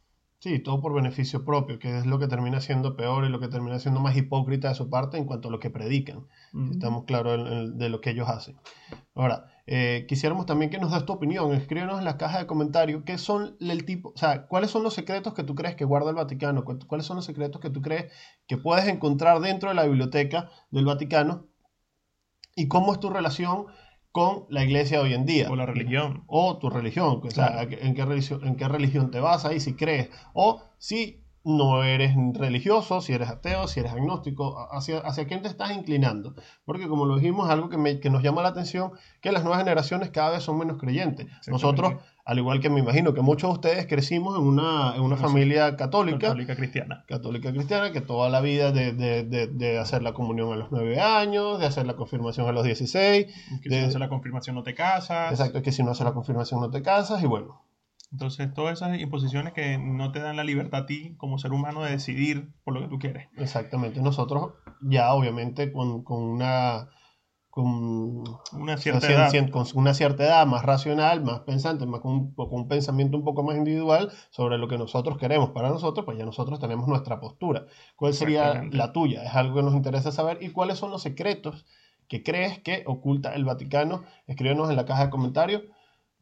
Sí, 0.40 0.58
todo 0.58 0.80
por 0.80 0.94
beneficio 0.94 1.44
propio, 1.44 1.78
que 1.78 1.98
es 1.98 2.06
lo 2.06 2.18
que 2.18 2.26
termina 2.26 2.60
siendo 2.60 2.96
peor 2.96 3.24
y 3.24 3.28
lo 3.28 3.40
que 3.40 3.48
termina 3.48 3.78
siendo 3.78 4.00
más 4.00 4.16
hipócrita 4.16 4.70
de 4.70 4.74
su 4.74 4.88
parte 4.88 5.18
en 5.18 5.24
cuanto 5.26 5.48
a 5.48 5.50
lo 5.50 5.60
que 5.60 5.68
predican. 5.70 6.26
Estamos 6.72 7.04
claros 7.04 7.76
de 7.78 7.88
lo 7.90 8.00
que 8.00 8.10
ellos 8.10 8.28
hacen. 8.28 8.56
Ahora, 9.14 9.46
eh, 9.72 10.04
quisiéramos 10.08 10.46
también 10.46 10.68
que 10.70 10.78
nos 10.78 10.90
des 10.92 11.04
tu 11.06 11.12
opinión. 11.12 11.54
Escríbenos 11.54 12.00
en 12.00 12.04
la 12.04 12.16
caja 12.18 12.38
de 12.38 12.46
comentarios 12.46 13.04
qué 13.06 13.18
son 13.18 13.56
el 13.60 13.84
tipo, 13.84 14.10
o 14.14 14.18
sea, 14.18 14.46
cuáles 14.48 14.70
son 14.70 14.82
los 14.82 14.94
secretos 14.94 15.32
que 15.32 15.44
tú 15.44 15.54
crees 15.54 15.76
que 15.76 15.84
guarda 15.84 16.10
el 16.10 16.16
Vaticano, 16.16 16.64
Cu- 16.64 16.78
cuáles 16.88 17.06
son 17.06 17.16
los 17.16 17.24
secretos 17.24 17.60
que 17.60 17.70
tú 17.70 17.80
crees 17.80 18.12
que 18.48 18.56
puedes 18.58 18.86
encontrar 18.88 19.38
dentro 19.40 19.68
de 19.68 19.76
la 19.76 19.84
biblioteca 19.84 20.50
del 20.72 20.84
Vaticano 20.86 21.46
y 22.56 22.68
cómo 22.68 22.92
es 22.92 23.00
tu 23.00 23.10
relación 23.10 23.66
con 24.12 24.44
la 24.48 24.64
iglesia 24.64 24.98
de 24.98 25.04
hoy 25.04 25.14
en 25.14 25.24
día 25.24 25.48
O 25.48 25.54
la 25.54 25.66
religión. 25.66 26.24
o 26.26 26.58
tu 26.58 26.68
religión, 26.68 27.20
o 27.24 27.30
sea, 27.30 27.52
Claro. 27.66 27.70
en 27.80 27.94
qué 27.94 28.04
religión, 28.04 28.44
en 28.44 28.56
qué 28.56 28.66
religión 28.66 29.10
te 29.12 29.20
vas 29.20 29.44
ahí, 29.44 29.60
si 29.60 29.74
crees, 29.76 30.10
o 30.34 30.62
si 30.78 31.22
no 31.42 31.82
eres 31.84 32.14
religioso, 32.34 33.00
si 33.00 33.12
eres 33.14 33.28
ateo, 33.30 33.66
si 33.66 33.80
eres 33.80 33.92
agnóstico, 33.92 34.68
hacia, 34.72 34.98
hacia 34.98 35.26
quién 35.26 35.40
te 35.42 35.48
estás 35.48 35.70
inclinando. 35.72 36.34
Porque 36.66 36.86
como 36.86 37.06
lo 37.06 37.16
dijimos, 37.16 37.48
algo 37.48 37.68
que, 37.70 37.78
me- 37.78 37.98
que 38.00 38.10
nos 38.10 38.22
llama 38.22 38.42
la 38.42 38.48
atención, 38.50 38.92
que 39.22 39.32
las 39.32 39.42
nuevas 39.42 39.60
generaciones 39.60 40.10
cada 40.10 40.30
vez 40.30 40.42
son 40.42 40.58
menos 40.58 40.76
creyentes. 40.78 41.26
Nosotros, 41.48 41.94
al 42.26 42.38
igual 42.38 42.60
que 42.60 42.68
me 42.68 42.80
imagino 42.80 43.14
que 43.14 43.22
muchos 43.22 43.48
de 43.50 43.54
ustedes 43.54 43.86
crecimos 43.86 44.38
en 44.38 44.44
una, 44.44 44.94
en 44.94 45.00
una 45.02 45.16
familia 45.16 45.76
católica, 45.76 46.18
Católica 46.18 46.54
cristiana. 46.56 47.04
católica 47.08 47.50
cristiana, 47.52 47.90
que 47.90 48.02
toda 48.02 48.28
la 48.28 48.40
vida 48.42 48.70
de, 48.70 48.92
de- 48.92 49.24
de- 49.24 49.46
de 49.46 49.78
hacer 49.78 50.02
la 50.02 50.12
comunión 50.12 50.52
a 50.52 50.56
los 50.56 50.70
9 50.70 51.00
años, 51.00 51.58
de 51.58 51.66
hacer 51.66 51.86
la 51.86 51.96
confirmación 51.96 52.46
a 52.48 52.52
los 52.52 52.64
16, 52.64 53.26
Que 53.62 53.68
De- 53.68 53.74
si 53.76 53.80
no 53.82 53.88
hace 53.88 53.98
la 53.98 54.08
confirmación 54.10 54.56
no 54.56 54.62
te 54.62 54.74
casas. 54.74 55.30
exacto, 55.32 55.62
que 55.62 55.72
si 55.72 55.82
no 55.82 55.92
haces 55.92 56.04
la 56.04 56.12
confirmación 56.12 56.60
no 56.60 56.70
te 56.70 56.82
casas, 56.82 57.22
y 57.22 57.26
bueno, 57.26 57.62
Entonces, 58.12 58.52
todas 58.52 58.78
esas 58.78 58.98
imposiciones 58.98 59.52
que 59.52 59.78
no 59.78 60.10
te 60.10 60.18
dan 60.20 60.36
la 60.36 60.44
libertad 60.44 60.82
a 60.82 60.86
ti 60.86 61.14
como 61.16 61.38
ser 61.38 61.52
humano 61.52 61.82
de 61.82 61.92
decidir 61.92 62.52
por 62.64 62.74
lo 62.74 62.80
que 62.80 62.88
tú 62.88 62.98
quieres. 62.98 63.28
Exactamente. 63.36 64.00
Nosotros 64.00 64.54
ya 64.80 65.12
obviamente 65.14 65.72
con, 65.72 66.02
con 66.02 66.22
una 66.22 66.88
con, 67.50 68.22
Una 68.52 68.74
o 68.74 68.78
sea, 68.78 69.00
cierta 69.00 69.08
edad. 69.08 69.50
con 69.50 69.66
una 69.74 69.92
cierta 69.92 70.24
edad 70.24 70.46
más 70.46 70.62
racional, 70.62 71.22
más 71.22 71.40
pensante, 71.40 71.84
más 71.84 72.00
con, 72.00 72.12
un, 72.12 72.34
con 72.34 72.48
un 72.52 72.68
pensamiento 72.68 73.16
un 73.16 73.24
poco 73.24 73.42
más 73.42 73.56
individual 73.56 74.12
sobre 74.30 74.56
lo 74.56 74.68
que 74.68 74.78
nosotros 74.78 75.18
queremos 75.18 75.50
para 75.50 75.68
nosotros, 75.68 76.04
pues 76.04 76.16
ya 76.16 76.24
nosotros 76.24 76.60
tenemos 76.60 76.86
nuestra 76.86 77.18
postura. 77.18 77.66
¿Cuál 77.96 78.14
sería 78.14 78.64
la 78.70 78.92
tuya? 78.92 79.24
Es 79.24 79.34
algo 79.34 79.56
que 79.56 79.62
nos 79.62 79.74
interesa 79.74 80.12
saber. 80.12 80.38
¿Y 80.40 80.50
cuáles 80.50 80.78
son 80.78 80.92
los 80.92 81.02
secretos 81.02 81.66
que 82.08 82.22
crees 82.22 82.60
que 82.60 82.84
oculta 82.86 83.34
el 83.34 83.44
Vaticano? 83.44 84.04
Escríbenos 84.28 84.70
en 84.70 84.76
la 84.76 84.86
caja 84.86 85.06
de 85.06 85.10
comentarios 85.10 85.62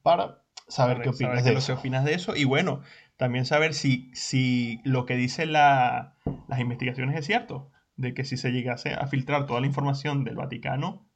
para 0.03 0.43
saber 0.69 1.01
qué 1.03 1.09
opinas 1.11 1.31
saber 1.41 1.45
de 1.45 1.51
qué 1.53 1.59
eso. 1.59 1.73
que 1.75 1.79
opinas 1.79 2.05
de 2.05 2.15
eso. 2.15 2.37
Y 2.37 2.45
bueno, 2.45 2.81
también 3.17 3.45
saber 3.47 3.75
si, 3.75 4.11
si 4.15 4.81
lo 4.85 5.07
que 5.07 5.17
dicen 5.17 5.53
la- 5.53 6.15
las 6.49 6.61
investigaciones 6.61 7.17
es 7.19 7.27
cierto. 7.27 7.71
De 7.97 8.15
que 8.15 8.25
si 8.25 8.37
se 8.37 8.51
llegase 8.53 8.95
a 8.95 9.07
filtrar 9.09 9.47
toda 9.47 9.61
la 9.61 9.67
información 9.67 10.23
del 10.25 10.37
Vaticano, 10.37 11.09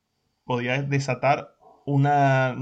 podría 0.44 0.82
desatar 0.82 1.50
una, 1.86 2.56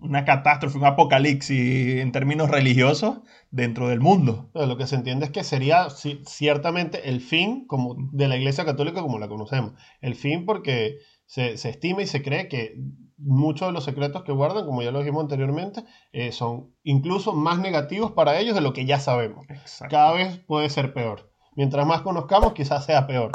una 0.00 0.24
catástrofe, 0.24 0.78
un 0.78 0.86
apocalipsis 0.86 1.96
en 2.00 2.10
términos 2.12 2.50
religiosos 2.50 3.20
dentro 3.50 3.88
del 3.88 4.00
mundo. 4.00 4.50
Lo 4.54 4.76
que 4.78 4.86
se 4.86 4.96
entiende 4.96 5.26
es 5.26 5.30
que 5.30 5.44
sería 5.44 5.86
ci- 5.88 6.22
ciertamente 6.26 7.08
el 7.10 7.20
fin 7.20 7.66
como 7.66 7.96
de 8.12 8.28
la 8.28 8.36
Iglesia 8.36 8.64
Católica 8.64 9.02
como 9.02 9.18
la 9.18 9.28
conocemos. 9.28 9.72
El 10.00 10.14
fin 10.14 10.46
porque 10.46 10.98
se, 11.34 11.56
se 11.56 11.70
estima 11.70 12.00
y 12.00 12.06
se 12.06 12.22
cree 12.22 12.46
que 12.46 12.76
muchos 13.18 13.66
de 13.66 13.72
los 13.72 13.82
secretos 13.82 14.22
que 14.22 14.30
guardan, 14.30 14.66
como 14.66 14.82
ya 14.82 14.92
lo 14.92 15.00
dijimos 15.00 15.24
anteriormente, 15.24 15.82
eh, 16.12 16.30
son 16.30 16.72
incluso 16.84 17.32
más 17.32 17.58
negativos 17.58 18.12
para 18.12 18.38
ellos 18.38 18.54
de 18.54 18.60
lo 18.60 18.72
que 18.72 18.86
ya 18.86 19.00
sabemos. 19.00 19.44
Exacto. 19.48 19.90
Cada 19.90 20.12
vez 20.12 20.38
puede 20.38 20.70
ser 20.70 20.94
peor. 20.94 21.32
Mientras 21.56 21.84
más 21.88 22.02
conozcamos, 22.02 22.52
quizás 22.52 22.84
sea 22.84 23.08
peor. 23.08 23.32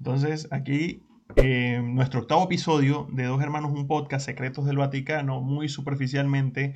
Entonces, 0.00 0.48
aquí 0.50 1.04
eh, 1.36 1.80
nuestro 1.84 2.22
octavo 2.22 2.46
episodio 2.46 3.06
de 3.12 3.26
Dos 3.26 3.40
Hermanos, 3.40 3.70
un 3.70 3.86
podcast, 3.86 4.26
Secretos 4.26 4.66
del 4.66 4.78
Vaticano, 4.78 5.40
muy 5.40 5.68
superficialmente. 5.68 6.74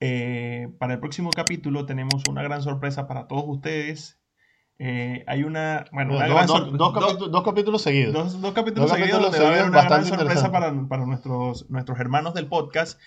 Eh, 0.00 0.66
para 0.80 0.94
el 0.94 0.98
próximo 0.98 1.30
capítulo 1.30 1.86
tenemos 1.86 2.24
una 2.28 2.42
gran 2.42 2.60
sorpresa 2.60 3.06
para 3.06 3.28
todos 3.28 3.44
ustedes. 3.46 4.18
Eh, 4.78 5.24
hay 5.26 5.42
una, 5.44 5.86
bueno, 5.92 6.16
una 6.16 6.26
Dos- 6.26 6.34
gran 6.46 6.46
capítulos, 6.92 7.30
dos 7.32 7.42
capítulos 7.44 7.82
seguidos. 7.82 8.12
dos- 8.12 8.40
dos 8.42 8.52
capítulos 8.52 8.90
Dos 8.90 8.98
seguidos 8.98 9.20
capítulos 9.20 9.32
donde 9.32 9.38
va 9.38 9.44
a 9.44 9.48
haber 9.48 9.58
seguidos 9.64 9.70
una 9.84 9.88
gran 9.88 10.04
sorpresa 10.04 10.52
para, 10.52 10.88
para 10.88 11.06
nuestros, 11.06 11.70
nuestros 11.70 11.98
hermanos 11.98 12.34
del 12.34 12.46
podcast 12.46 13.00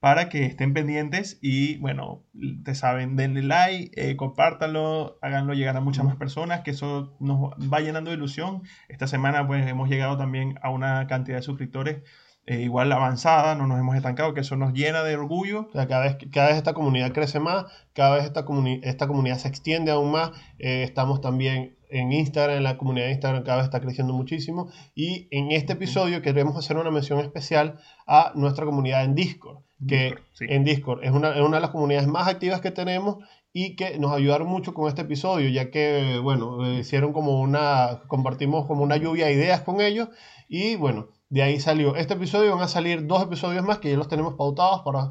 para 0.00 0.28
que 0.28 0.44
estén 0.44 0.74
pendientes 0.74 1.38
y 1.40 1.78
bueno, 1.78 2.24
te 2.62 2.74
saben, 2.74 3.16
denle 3.16 3.40
like, 3.42 3.90
eh, 3.98 4.16
compártanlo, 4.16 5.18
háganlo 5.22 5.54
llegar 5.54 5.78
a 5.78 5.80
muchas 5.80 6.04
más 6.04 6.16
personas, 6.16 6.60
que 6.60 6.72
eso 6.72 7.16
nos 7.20 7.52
va 7.72 7.80
llenando 7.80 8.10
de 8.10 8.16
ilusión. 8.18 8.62
Esta 8.90 9.06
semana 9.06 9.46
pues 9.46 9.66
hemos 9.66 9.88
llegado 9.88 10.18
también 10.18 10.58
a 10.62 10.68
una 10.68 11.06
cantidad 11.06 11.38
de 11.38 11.42
suscriptores 11.42 12.02
eh, 12.46 12.60
igual 12.60 12.92
avanzada, 12.92 13.54
no 13.54 13.66
nos 13.66 13.78
hemos 13.78 13.96
estancado, 13.96 14.34
que 14.34 14.40
eso 14.40 14.56
nos 14.56 14.72
llena 14.72 15.02
de 15.02 15.16
orgullo. 15.16 15.68
O 15.68 15.72
sea, 15.72 15.86
cada 15.86 16.04
vez, 16.04 16.16
cada 16.32 16.48
vez 16.48 16.56
esta 16.56 16.74
comunidad 16.74 17.12
crece 17.12 17.40
más, 17.40 17.66
cada 17.94 18.16
vez 18.16 18.24
esta, 18.24 18.44
comuni- 18.44 18.80
esta 18.82 19.06
comunidad 19.06 19.38
se 19.38 19.48
extiende 19.48 19.90
aún 19.90 20.10
más. 20.10 20.30
Eh, 20.58 20.82
estamos 20.82 21.20
también 21.20 21.76
en 21.90 22.12
Instagram, 22.12 22.56
en 22.56 22.64
la 22.64 22.76
comunidad 22.76 23.06
de 23.06 23.12
Instagram 23.12 23.44
cada 23.44 23.58
vez 23.58 23.66
está 23.66 23.80
creciendo 23.80 24.12
muchísimo. 24.12 24.68
Y 24.94 25.28
en 25.30 25.52
este 25.52 25.74
episodio 25.74 26.22
queremos 26.22 26.56
hacer 26.56 26.76
una 26.76 26.90
mención 26.90 27.20
especial 27.20 27.78
a 28.06 28.32
nuestra 28.34 28.64
comunidad 28.64 29.04
en 29.04 29.14
Discord, 29.14 29.58
que 29.86 30.06
Discord, 30.06 30.22
sí. 30.32 30.46
en 30.48 30.64
Discord 30.64 31.04
es 31.04 31.12
una, 31.12 31.30
es 31.30 31.40
una 31.40 31.58
de 31.58 31.60
las 31.60 31.70
comunidades 31.70 32.08
más 32.08 32.26
activas 32.26 32.60
que 32.60 32.72
tenemos 32.72 33.18
y 33.52 33.76
que 33.76 34.00
nos 34.00 34.10
ayudaron 34.10 34.48
mucho 34.48 34.74
con 34.74 34.88
este 34.88 35.02
episodio, 35.02 35.48
ya 35.48 35.70
que, 35.70 36.18
bueno, 36.20 36.66
eh, 36.66 36.80
hicieron 36.80 37.12
como 37.12 37.40
una, 37.40 38.02
compartimos 38.08 38.66
como 38.66 38.82
una 38.82 38.96
lluvia 38.96 39.26
de 39.26 39.34
ideas 39.34 39.60
con 39.60 39.80
ellos 39.80 40.08
y 40.48 40.74
bueno, 40.74 41.06
de 41.34 41.42
ahí 41.42 41.58
salió 41.58 41.96
este 41.96 42.14
episodio, 42.14 42.54
van 42.54 42.62
a 42.62 42.68
salir 42.68 43.08
dos 43.08 43.20
episodios 43.20 43.64
más 43.64 43.78
que 43.78 43.90
ya 43.90 43.96
los 43.96 44.06
tenemos 44.06 44.34
pautados 44.34 44.82
para 44.84 45.10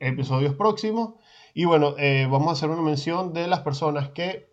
episodios 0.00 0.56
próximos 0.56 1.14
y 1.54 1.64
bueno, 1.64 1.94
eh, 1.96 2.26
vamos 2.28 2.48
a 2.48 2.52
hacer 2.54 2.70
una 2.70 2.82
mención 2.82 3.32
de 3.32 3.46
las 3.46 3.60
personas 3.60 4.08
que, 4.08 4.52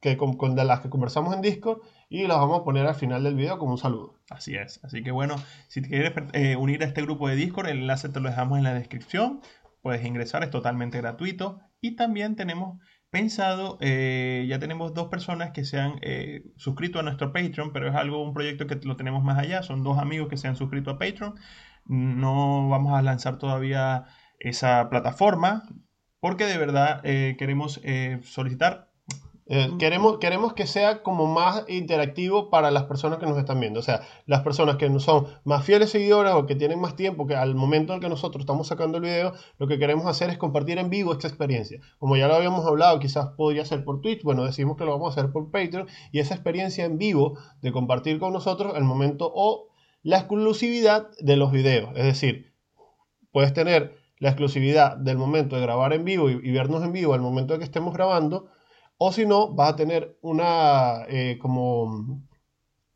que 0.00 0.16
con, 0.16 0.54
de 0.54 0.64
las 0.64 0.78
que 0.78 0.88
conversamos 0.88 1.34
en 1.34 1.42
Discord 1.42 1.80
y 2.08 2.28
las 2.28 2.38
vamos 2.38 2.60
a 2.60 2.62
poner 2.62 2.86
al 2.86 2.94
final 2.94 3.24
del 3.24 3.34
video 3.34 3.58
como 3.58 3.72
un 3.72 3.78
saludo. 3.78 4.20
Así 4.30 4.54
es. 4.54 4.78
Así 4.84 5.02
que 5.02 5.10
bueno, 5.10 5.34
si 5.66 5.82
te 5.82 5.88
quieres 5.88 6.12
eh, 6.32 6.54
unir 6.54 6.84
a 6.84 6.86
este 6.86 7.02
grupo 7.02 7.26
de 7.26 7.34
Discord, 7.34 7.66
el 7.66 7.78
enlace 7.78 8.08
te 8.08 8.20
lo 8.20 8.28
dejamos 8.28 8.58
en 8.58 8.62
la 8.62 8.72
descripción. 8.72 9.40
Puedes 9.80 10.06
ingresar, 10.06 10.44
es 10.44 10.50
totalmente 10.50 10.98
gratuito. 10.98 11.58
Y 11.80 11.96
también 11.96 12.36
tenemos 12.36 12.78
pensado, 13.12 13.76
eh, 13.82 14.46
ya 14.48 14.58
tenemos 14.58 14.94
dos 14.94 15.08
personas 15.08 15.52
que 15.52 15.66
se 15.66 15.78
han 15.78 15.98
eh, 16.00 16.44
suscrito 16.56 16.98
a 16.98 17.02
nuestro 17.02 17.30
Patreon, 17.32 17.72
pero 17.72 17.88
es 17.88 17.94
algo, 17.94 18.24
un 18.24 18.32
proyecto 18.32 18.66
que 18.66 18.76
lo 18.84 18.96
tenemos 18.96 19.22
más 19.22 19.38
allá. 19.38 19.62
Son 19.62 19.84
dos 19.84 19.98
amigos 19.98 20.28
que 20.30 20.38
se 20.38 20.48
han 20.48 20.56
suscrito 20.56 20.90
a 20.90 20.98
Patreon. 20.98 21.34
No 21.86 22.68
vamos 22.70 22.98
a 22.98 23.02
lanzar 23.02 23.38
todavía 23.38 24.06
esa 24.38 24.88
plataforma 24.88 25.68
porque 26.20 26.46
de 26.46 26.56
verdad 26.56 27.02
eh, 27.04 27.36
queremos 27.38 27.80
eh, 29.46 29.70
queremos, 29.78 30.18
queremos 30.18 30.52
que 30.52 30.66
sea 30.66 31.02
como 31.02 31.26
más 31.26 31.64
interactivo 31.68 32.48
para 32.48 32.70
las 32.70 32.84
personas 32.84 33.18
que 33.18 33.26
nos 33.26 33.36
están 33.36 33.58
viendo. 33.58 33.80
O 33.80 33.82
sea, 33.82 34.02
las 34.26 34.42
personas 34.42 34.76
que 34.76 34.88
son 35.00 35.26
más 35.44 35.64
fieles 35.64 35.90
seguidores 35.90 36.32
o 36.34 36.46
que 36.46 36.54
tienen 36.54 36.80
más 36.80 36.94
tiempo 36.94 37.26
que 37.26 37.34
al 37.34 37.54
momento 37.56 37.92
en 37.92 38.00
que 38.00 38.08
nosotros 38.08 38.42
estamos 38.42 38.68
sacando 38.68 38.98
el 38.98 39.04
video, 39.04 39.32
lo 39.58 39.66
que 39.66 39.78
queremos 39.78 40.06
hacer 40.06 40.30
es 40.30 40.38
compartir 40.38 40.78
en 40.78 40.90
vivo 40.90 41.12
esta 41.12 41.26
experiencia. 41.26 41.80
Como 41.98 42.16
ya 42.16 42.28
lo 42.28 42.34
habíamos 42.34 42.64
hablado, 42.66 43.00
quizás 43.00 43.30
podría 43.36 43.64
ser 43.64 43.84
por 43.84 44.00
Twitch, 44.00 44.22
bueno, 44.22 44.44
decimos 44.44 44.76
que 44.76 44.84
lo 44.84 44.92
vamos 44.92 45.16
a 45.16 45.20
hacer 45.20 45.32
por 45.32 45.50
Patreon 45.50 45.88
y 46.12 46.20
esa 46.20 46.34
experiencia 46.34 46.84
en 46.84 46.98
vivo 46.98 47.36
de 47.62 47.72
compartir 47.72 48.20
con 48.20 48.32
nosotros 48.32 48.74
el 48.76 48.84
momento 48.84 49.30
o 49.34 49.68
la 50.02 50.18
exclusividad 50.18 51.08
de 51.18 51.36
los 51.36 51.50
videos. 51.50 51.90
Es 51.96 52.04
decir, 52.04 52.54
puedes 53.32 53.52
tener 53.52 53.96
la 54.18 54.28
exclusividad 54.28 54.96
del 54.96 55.18
momento 55.18 55.56
de 55.56 55.62
grabar 55.62 55.92
en 55.92 56.04
vivo 56.04 56.30
y, 56.30 56.34
y 56.42 56.52
vernos 56.52 56.84
en 56.84 56.92
vivo 56.92 57.12
al 57.12 57.20
momento 57.20 57.54
de 57.54 57.58
que 57.58 57.64
estemos 57.64 57.92
grabando, 57.92 58.48
o 58.98 59.12
si 59.12 59.26
no, 59.26 59.52
vas 59.54 59.72
a 59.72 59.76
tener 59.76 60.18
una 60.22 61.04
eh, 61.08 61.38
como, 61.40 62.22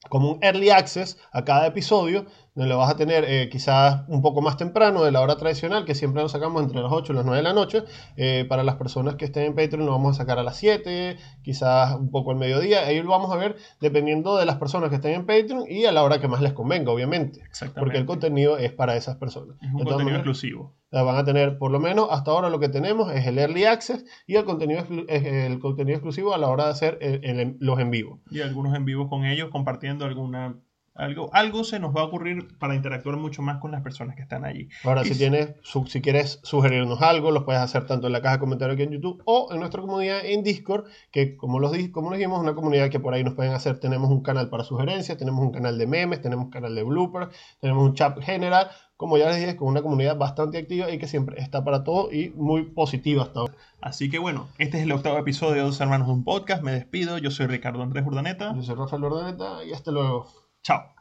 como 0.09 0.33
un 0.33 0.39
early 0.43 0.71
access 0.71 1.19
a 1.33 1.45
cada 1.45 1.67
episodio 1.67 2.27
lo 2.65 2.79
vas 2.79 2.91
a 2.91 2.97
tener 2.97 3.25
eh, 3.29 3.51
quizás 3.51 4.05
un 4.09 4.23
poco 4.23 4.41
más 4.41 4.57
temprano 4.57 5.05
de 5.05 5.13
la 5.13 5.21
hora 5.21 5.37
tradicional, 5.37 5.85
que 5.85 5.95
siempre 5.95 6.23
lo 6.23 6.29
sacamos 6.31 6.63
entre 6.63 6.81
las 6.81 6.91
8 6.91 7.13
y 7.13 7.17
las 7.17 7.25
9 7.27 7.37
de 7.37 7.43
la 7.43 7.53
noche. 7.53 7.83
Eh, 8.17 8.47
para 8.49 8.65
las 8.65 8.77
personas 8.77 9.17
que 9.17 9.27
estén 9.27 9.43
en 9.45 9.55
Patreon 9.55 9.85
lo 9.85 9.93
vamos 9.93 10.17
a 10.17 10.23
sacar 10.23 10.39
a 10.39 10.43
las 10.43 10.57
7, 10.57 11.19
quizás 11.43 11.95
un 11.97 12.11
poco 12.11 12.31
al 12.31 12.39
mediodía. 12.39 12.87
Ahí 12.87 13.03
lo 13.03 13.11
vamos 13.11 13.31
a 13.31 13.37
ver 13.37 13.57
dependiendo 13.81 14.39
de 14.39 14.47
las 14.47 14.57
personas 14.57 14.89
que 14.89 14.97
estén 14.97 15.13
en 15.13 15.27
Patreon 15.27 15.65
y 15.69 15.85
a 15.85 15.93
la 15.93 16.03
hora 16.03 16.19
que 16.19 16.29
más 16.29 16.41
les 16.41 16.55
convenga, 16.55 16.91
obviamente. 16.93 17.41
Exactamente. 17.43 17.81
Porque 17.81 17.99
el 17.99 18.07
contenido 18.07 18.57
es 18.57 18.73
para 18.73 18.97
esas 18.97 19.17
personas. 19.17 19.57
es 19.61 19.73
un 19.75 19.85
contenido 19.85 20.17
exclusivo. 20.17 20.75
van 20.91 21.17
a 21.17 21.25
tener, 21.25 21.59
por 21.59 21.71
lo 21.71 21.79
menos 21.79 22.09
hasta 22.11 22.31
ahora 22.31 22.49
lo 22.49 22.59
que 22.59 22.71
tenemos 22.71 23.13
es 23.13 23.27
el 23.27 23.39
Early 23.39 23.65
Access 23.67 24.05
y 24.27 24.37
el 24.37 24.45
contenido, 24.47 24.83
el 25.09 25.59
contenido 25.59 25.97
exclusivo 25.97 26.33
a 26.35 26.39
la 26.39 26.49
hora 26.49 26.65
de 26.65 26.71
hacer 26.71 26.99
el- 27.03 27.23
el- 27.23 27.57
los 27.61 27.79
en 27.81 27.91
vivo. 27.91 28.21
Y 28.31 28.41
algunos 28.41 28.75
en 28.75 28.87
vivo 28.87 29.09
con 29.11 29.27
ellos 29.27 29.51
compartiendo 29.51 30.07
alguna... 30.07 30.57
Algo, 30.99 31.29
algo 31.33 31.63
se 31.65 31.79
nos 31.79 31.95
va 31.95 32.01
a 32.01 32.05
ocurrir 32.05 32.57
para 32.59 32.75
interactuar 32.75 33.17
mucho 33.17 33.43
más 33.43 33.59
con 33.59 33.71
las 33.71 33.83
personas 33.83 34.17
que 34.17 34.23
están 34.23 34.45
allí. 34.45 34.69
Ahora, 34.85 35.03
Y 35.03 35.07
si 35.07 35.19
tienes, 35.19 35.55
su- 35.63 35.87
si 35.87 36.01
quieres 36.01 36.41
sugerirnos 36.43 37.03
algo, 37.03 37.31
lo 37.31 37.45
puedes 37.45 37.61
hacer 37.61 37.87
tanto 37.87 38.07
en 38.07 38.13
la 38.15 38.23
caja 38.23 38.35
de 38.37 38.41
comentarios 38.41 38.75
aquí 38.75 38.83
en 38.85 38.93
YouTube 38.93 39.23
o 39.27 39.49
en 39.53 39.61
nuestra 39.61 39.81
comunidad 39.83 40.21
en 40.25 40.43
Discord, 40.43 40.85
que 41.11 41.37
como 41.37 41.61
los 41.61 41.73
como 41.93 42.11
les 42.11 42.19
dijimos, 42.19 42.39
es 42.39 42.43
una 42.43 42.55
comunidad 42.55 42.89
que 42.91 43.01
por 43.01 43.13
ahí 43.15 43.23
nos 43.25 43.35
pueden 43.35 43.53
hacer. 43.53 43.79
Tenemos 43.79 44.11
un 44.11 44.23
canal 44.23 44.49
para 44.49 44.65
sugerencias, 44.65 45.19
tenemos 45.19 45.43
un 45.45 45.53
canal 45.53 45.77
de 45.79 45.87
memes, 45.87 46.21
tenemos 46.23 46.47
un 46.47 46.51
canal 46.51 46.75
de 46.75 46.83
bloopers, 46.83 47.29
tenemos 47.61 47.85
un 47.85 47.95
chat 47.95 48.19
general. 48.23 48.69
Como 48.97 49.19
ya 49.19 49.27
les 49.29 49.37
dije, 49.39 49.57
con 49.57 49.69
una 49.69 49.83
comunidad 49.83 50.17
bastante 50.17 50.57
activa 50.57 50.91
y 50.91 50.99
que 50.99 51.07
siempre 51.07 51.39
está 51.39 51.63
para 51.63 51.85
todo 51.85 52.11
y 52.11 52.31
muy 52.31 52.63
positiva 52.63 53.25
hasta 53.25 53.41
ahora. 53.41 53.53
Así 53.83 54.09
que 54.09 54.19
bueno, 54.19 54.49
este 54.57 54.79
es 54.79 54.85
el 54.85 54.93
octavo 54.93 55.19
episodio 55.19 55.57
de 55.57 55.61
Dos 55.61 55.79
Hermanos 55.83 56.07
de 56.07 56.15
un 56.15 56.25
Podcast. 56.25 56.63
Me 56.63 56.73
despido. 56.73 57.19
Yo 57.19 57.31
soy 57.31 57.47
Ricardo 57.47 57.83
Andrés 57.83 58.07
Urdaneta. 58.07 58.55
Yo 58.57 58.63
soy 58.63 58.75
Rafael 58.75 59.05
Ordaneta 59.05 59.65
y 59.65 59.73
hasta 59.75 59.91
luego. 59.91 60.46
Chao. 60.67 60.97